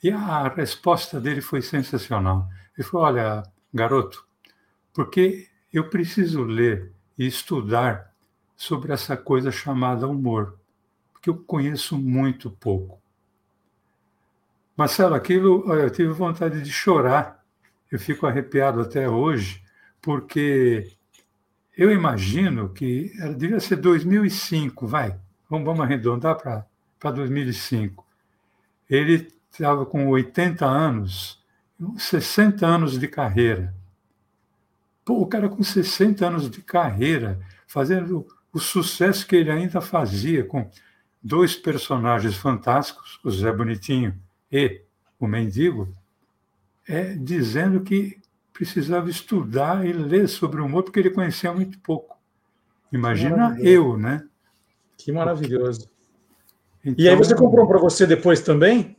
E 0.00 0.12
a 0.12 0.46
resposta 0.46 1.20
dele 1.20 1.40
foi 1.40 1.60
sensacional. 1.60 2.48
Ele 2.78 2.86
falou: 2.86 3.06
Olha, 3.08 3.42
garoto, 3.74 4.24
porque 4.94 5.48
eu 5.72 5.90
preciso 5.90 6.44
ler 6.44 6.92
e 7.18 7.26
estudar 7.26 8.14
sobre 8.56 8.92
essa 8.92 9.16
coisa 9.16 9.50
chamada 9.50 10.06
humor, 10.06 10.56
porque 11.12 11.30
eu 11.30 11.36
conheço 11.36 11.98
muito 11.98 12.48
pouco. 12.48 13.02
Marcelo, 14.76 15.16
aquilo 15.16 15.74
eu 15.74 15.90
tive 15.90 16.12
vontade 16.12 16.62
de 16.62 16.70
chorar. 16.70 17.44
Eu 17.90 17.98
fico 17.98 18.24
arrepiado 18.24 18.80
até 18.80 19.08
hoje, 19.08 19.64
porque 20.00 20.96
eu 21.80 21.90
imagino 21.90 22.68
que 22.68 23.10
devia 23.36 23.58
ser 23.58 23.76
2005, 23.76 24.86
vai, 24.86 25.18
vamos, 25.48 25.64
vamos 25.64 25.80
arredondar 25.80 26.36
para 26.36 26.66
para 27.00 27.10
2005. 27.12 28.06
Ele 28.88 29.32
estava 29.50 29.86
com 29.86 30.06
80 30.08 30.66
anos, 30.66 31.42
60 31.96 32.66
anos 32.66 33.00
de 33.00 33.08
carreira. 33.08 33.74
Pô, 35.02 35.14
o 35.14 35.26
cara 35.26 35.48
com 35.48 35.62
60 35.62 36.26
anos 36.26 36.50
de 36.50 36.60
carreira, 36.60 37.40
fazendo 37.66 38.26
o 38.52 38.60
sucesso 38.60 39.26
que 39.26 39.34
ele 39.34 39.50
ainda 39.50 39.80
fazia 39.80 40.44
com 40.44 40.70
dois 41.22 41.56
personagens 41.56 42.36
fantásticos, 42.36 43.18
o 43.24 43.30
Zé 43.30 43.50
Bonitinho 43.50 44.14
e 44.52 44.82
o 45.18 45.26
Mendigo, 45.26 45.94
é 46.86 47.14
dizendo 47.14 47.80
que 47.80 48.18
precisava 48.64 49.08
estudar 49.08 49.86
e 49.86 49.92
ler 49.92 50.28
sobre 50.28 50.60
o 50.60 50.66
humor 50.66 50.82
porque 50.82 51.00
ele 51.00 51.08
conhecia 51.08 51.50
muito 51.50 51.78
pouco. 51.78 52.18
Imagina 52.92 53.56
eu, 53.58 53.96
né? 53.96 54.22
Que 54.98 55.10
maravilhoso. 55.10 55.88
Então, 56.84 57.02
e 57.02 57.08
aí 57.08 57.16
você 57.16 57.34
comprou 57.34 57.66
para 57.66 57.78
você 57.78 58.06
depois 58.06 58.42
também? 58.42 58.98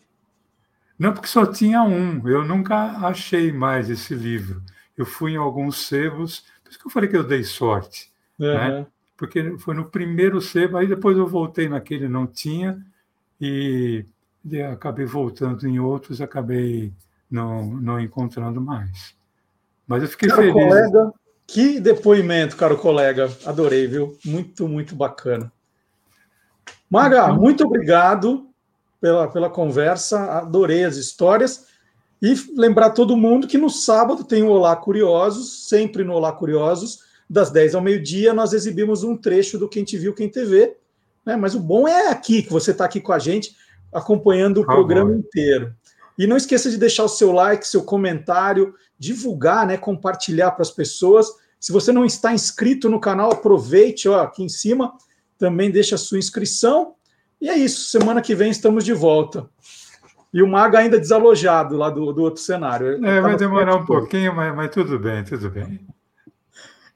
Não, 0.98 1.14
porque 1.14 1.28
só 1.28 1.46
tinha 1.46 1.84
um. 1.84 2.28
Eu 2.28 2.44
nunca 2.44 3.08
achei 3.08 3.52
mais 3.52 3.88
esse 3.88 4.16
livro. 4.16 4.64
Eu 4.98 5.06
fui 5.06 5.34
em 5.34 5.38
alguns 5.38 5.86
sebos, 5.86 6.44
por 6.64 6.72
isso 6.72 6.80
que 6.80 6.88
eu 6.88 6.92
falei 6.92 7.08
que 7.08 7.18
eu 7.18 7.24
dei 7.24 7.44
sorte. 7.44 8.12
Uhum. 8.40 8.48
Né? 8.48 8.88
Porque 9.16 9.60
foi 9.60 9.76
no 9.76 9.86
primeiro 9.86 10.42
sebo, 10.42 10.78
aí 10.78 10.88
depois 10.88 11.16
eu 11.16 11.28
voltei 11.28 11.70
naquele 11.70 12.08
não 12.08 12.26
tinha, 12.26 12.84
e, 13.40 14.06
e 14.44 14.62
acabei 14.64 15.06
voltando 15.06 15.68
em 15.68 15.80
outros, 15.80 16.20
acabei 16.20 16.92
não, 17.30 17.64
não 17.64 18.00
encontrando 18.00 18.60
mais. 18.60 19.21
Mas 19.92 20.04
eu 20.04 20.10
fiquei 20.10 20.30
caro 20.30 20.42
feliz. 20.42 20.54
Colega, 20.54 21.14
que 21.46 21.80
depoimento, 21.82 22.56
caro 22.56 22.78
colega. 22.78 23.30
Adorei, 23.46 23.88
viu? 23.88 24.18
Muito, 24.26 24.70
muito 24.70 24.96
bacana. 24.96 25.52
Maga, 26.90 27.26
então- 27.26 27.36
muito 27.36 27.66
obrigado 27.66 28.48
pela, 29.02 29.28
pela 29.28 29.50
conversa, 29.50 30.38
adorei 30.38 30.86
as 30.86 30.96
histórias. 30.96 31.66
E 32.22 32.34
lembrar 32.56 32.92
todo 32.92 33.18
mundo 33.18 33.48
que 33.48 33.58
no 33.58 33.70
sábado 33.70 34.24
tem 34.24 34.44
o 34.44 34.50
Olá 34.50 34.76
Curiosos, 34.78 35.68
sempre 35.68 36.06
no 36.06 36.14
Olá 36.14 36.32
Curiosos, 36.32 37.00
das 37.30 37.50
10 37.50 37.76
ao 37.76 37.82
meio-dia, 37.82 38.34
nós 38.34 38.54
exibimos 38.54 39.04
um 39.04 39.18
trecho 39.18 39.58
do 39.58 39.68
Quem 39.68 39.84
Te 39.84 39.98
Viu, 39.98 40.14
Quem 40.14 40.30
TV. 40.30 40.78
Né? 41.26 41.36
Mas 41.36 41.54
o 41.54 41.60
bom 41.60 41.86
é 41.88 42.10
aqui, 42.10 42.44
que 42.44 42.52
você 42.52 42.72
está 42.72 42.86
aqui 42.86 43.02
com 43.02 43.12
a 43.12 43.20
gente, 43.20 43.56
acompanhando 43.92 44.60
o 44.60 44.64
ah, 44.64 44.68
programa 44.68 45.12
bom. 45.12 45.18
inteiro. 45.18 45.76
E 46.22 46.28
não 46.28 46.38
esqueça 46.38 46.70
de 46.70 46.78
deixar 46.78 47.04
o 47.04 47.10
seu 47.10 47.32
like, 47.32 47.68
seu 47.68 47.84
comentário, 47.84 48.76
divulgar, 48.96 49.66
né, 49.66 49.76
compartilhar 49.76 50.52
para 50.52 50.62
as 50.62 50.70
pessoas. 50.70 51.28
Se 51.60 51.72
você 51.72 51.92
não 51.92 52.06
está 52.06 52.32
inscrito 52.32 52.88
no 52.88 53.00
canal, 53.00 53.32
aproveite, 53.32 54.08
ó, 54.08 54.22
aqui 54.22 54.44
em 54.44 54.48
cima, 54.48 54.94
também 55.36 55.72
deixa 55.72 55.96
a 55.96 55.98
sua 55.98 56.20
inscrição. 56.20 56.94
E 57.42 57.50
é 57.50 57.58
isso, 57.58 57.86
semana 57.86 58.22
que 58.22 58.36
vem 58.36 58.52
estamos 58.52 58.86
de 58.86 58.94
volta. 58.94 59.50
E 60.32 60.44
o 60.44 60.48
Maga 60.48 60.78
ainda 60.78 61.00
desalojado 61.00 61.76
lá 61.76 61.90
do, 61.90 62.14
do 62.14 62.22
outro 62.22 62.40
cenário. 62.40 63.04
É, 63.04 63.20
vai 63.20 63.36
demorar 63.36 63.76
um 63.78 63.86
pouquinho, 63.88 64.36
mas, 64.36 64.56
mas 64.56 64.70
tudo 64.70 65.00
bem, 65.00 65.24
tudo 65.24 65.50
bem. 65.50 65.84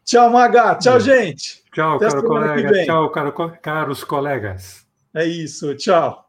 Tchau, 0.04 0.30
Maga. 0.30 0.76
Tchau, 0.76 1.00
gente. 1.00 1.64
Tchau, 1.74 1.98
caro 1.98 2.24
colega. 2.24 2.86
Tchau, 2.86 3.10
caro, 3.10 3.34
caros 3.60 4.04
colegas. 4.04 4.86
É 5.16 5.26
isso, 5.26 5.74
tchau. 5.74 6.25